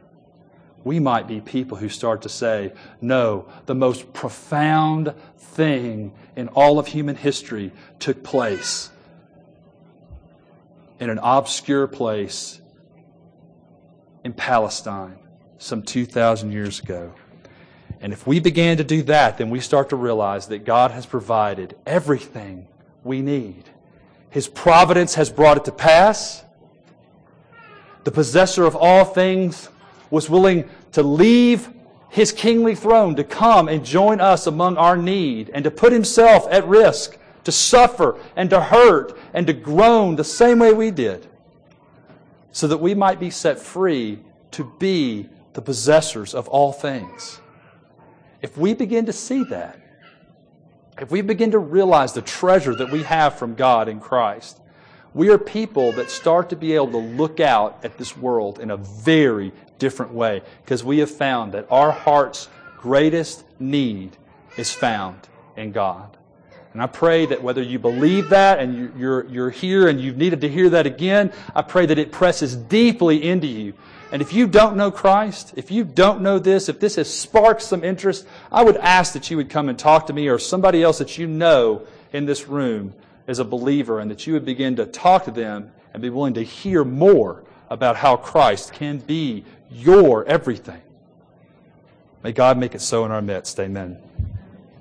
We 0.85 0.99
might 0.99 1.27
be 1.27 1.41
people 1.41 1.79
who 1.79 1.89
start 1.89 2.23
to 2.23 2.29
say, 2.29 2.73
no, 3.01 3.49
the 3.67 3.75
most 3.75 4.13
profound 4.13 5.15
thing 5.37 6.13
in 6.37 6.49
all 6.49 6.79
of 6.79 6.87
human 6.87 7.17
history 7.17 7.73
took 7.99 8.23
place 8.23 8.91
in 10.99 11.09
an 11.09 11.19
obscure 11.23 11.87
place 11.87 12.61
in 14.23 14.35
Palestine 14.35 15.19
some 15.61 15.83
2,000 15.83 16.53
years 16.53 16.81
ago. 16.81 17.13
And 18.01 18.15
if 18.15 18.27
we 18.27 18.41
began 18.41 18.79
to 18.79 18.85
do 18.85 19.03
that, 19.03 19.37
then 19.37 19.51
we 19.51 19.61
start 19.61 19.91
to 19.91 19.97
realize 19.97 20.49
that 20.49 20.65
God 20.65 20.91
has 20.91 21.05
provided 21.05 21.77
everything 21.87 22.67
we 23.05 23.21
need. 23.21 23.65
His 24.31 24.49
providence 24.49 25.15
has 25.15 25.29
brought 25.31 25.59
it 25.59 25.67
to 25.67 25.73
pass. 25.73 26.43
The 28.05 28.11
possessor 28.11 28.65
of 28.65 28.75
all 28.75 29.05
things 29.05 29.69
was 30.11 30.31
willing 30.31 30.69
to 30.93 31.03
leave 31.03 31.69
his 32.09 32.33
kingly 32.33 32.75
throne 32.75 33.15
to 33.17 33.23
come 33.23 33.69
and 33.69 33.85
join 33.85 34.19
us 34.19 34.47
among 34.47 34.79
our 34.79 34.97
need 34.97 35.51
and 35.53 35.63
to 35.65 35.71
put 35.71 35.93
himself 35.93 36.47
at 36.51 36.67
risk 36.67 37.19
to 37.45 37.53
suffer 37.53 38.19
and 38.35 38.49
to 38.49 38.61
hurt 38.61 39.17
and 39.35 39.47
to 39.47 39.53
groan 39.53 40.17
the 40.17 40.25
same 40.25 40.59
way 40.59 40.73
we 40.73 40.91
did 40.91 41.27
so 42.51 42.67
that 42.67 42.79
we 42.79 42.95
might 42.95 43.21
be 43.21 43.31
set 43.31 43.59
free 43.59 44.19
to 44.53 44.65
be 44.79 45.29
the 45.53 45.63
possessors 45.63 46.35
of 46.35 46.49
all 46.49 46.73
things. 46.73 47.41
If 48.43 48.57
we 48.57 48.75
begin 48.75 49.07
to 49.07 49.13
see 49.13 49.45
that, 49.45 49.79
if 50.99 51.11
we 51.11 51.23
begin 51.23 51.53
to 51.53 51.59
realize 51.59 52.13
the 52.13 52.23
treasure 52.23 52.75
that 52.75 52.91
we 52.91 53.03
have 53.03 53.39
from 53.39 53.55
God 53.55 53.89
in 53.89 54.01
Christ, 54.01 54.61
we 55.13 55.29
are 55.31 55.39
people 55.39 55.93
that 55.93 56.11
start 56.11 56.51
to 56.51 56.57
be 56.57 56.75
able 56.75 56.93
to 56.93 56.99
look 56.99 57.41
out 57.41 57.85
at 57.85 57.99
this 57.99 58.17
world 58.17 58.61
in 58.61 58.71
a 58.71 58.77
very 58.77 59.53
different 59.79 60.13
way 60.13 60.43
because 60.63 60.85
we 60.85 60.99
have 60.99 61.11
found 61.11 61.53
that 61.53 61.67
our 61.71 61.91
heart's 61.91 62.49
greatest 62.77 63.45
need 63.59 64.17
is 64.57 64.73
found 64.73 65.29
in 65.57 65.73
God. 65.73 66.17
And 66.73 66.81
I 66.81 66.87
pray 66.87 67.27
that 67.27 67.43
whether 67.43 67.63
you 67.63 67.81
believe 67.81 68.29
that 68.29 68.61
and 68.61 68.97
you're, 68.99 69.27
you're 69.27 69.51
here 69.51 69.89
and 69.89 70.01
you've 70.01 70.17
needed 70.17 70.41
to 70.43 70.49
hear 70.49 70.71
that 70.71 70.87
again, 70.87 71.33
I 71.55 71.63
pray 71.63 71.87
that 71.87 71.99
it 71.99 72.13
presses 72.13 72.55
deeply 72.55 73.25
into 73.25 73.49
you. 73.49 73.75
And 74.13 74.21
if 74.21 74.33
you 74.33 74.47
don't 74.47 74.77
know 74.77 74.91
Christ, 74.91 75.55
if 75.57 75.71
you 75.71 75.85
don't 75.85 76.21
know 76.21 76.39
this, 76.39 76.69
if 76.69 76.81
this 76.81 76.97
has 76.97 77.13
sparked 77.13 77.63
some 77.63 77.85
interest, 77.85 78.27
I 78.51 78.65
would 78.65 78.77
ask 78.77 79.13
that 79.13 79.31
you 79.31 79.37
would 79.37 79.49
come 79.49 79.69
and 79.69 79.79
talk 79.79 80.09
to 80.09 80.13
me 80.13 80.29
or 80.29 80.39
somebody 80.39 80.83
else 80.83 80.99
that 80.99 81.17
you 81.17 81.27
know 81.27 81.87
in 82.13 82.27
this 82.27 82.49
room 82.49 82.95
as 83.29 83.39
a 83.39 83.45
believer 83.45 84.01
and 84.01 84.11
that 84.11 84.27
you 84.27 84.33
would 84.33 84.45
begin 84.45 84.77
to 84.77 84.87
talk 84.87 85.25
to 85.27 85.31
them 85.31 85.71
and 85.93 86.03
be 86.03 86.11
willing 86.11 86.35
to 86.35 86.43
hear 86.43 86.85
more 86.85 87.45
about 87.69 87.97
how 87.97 88.17
Christ 88.17 88.73
can 88.73 88.99
be 88.99 89.45
your 89.71 90.27
everything. 90.27 90.83
May 92.25 92.33
God 92.33 92.59
make 92.59 92.75
it 92.75 92.81
so 92.81 93.05
in 93.05 93.13
our 93.13 93.23
midst. 93.23 93.59
Amen. 93.61 93.99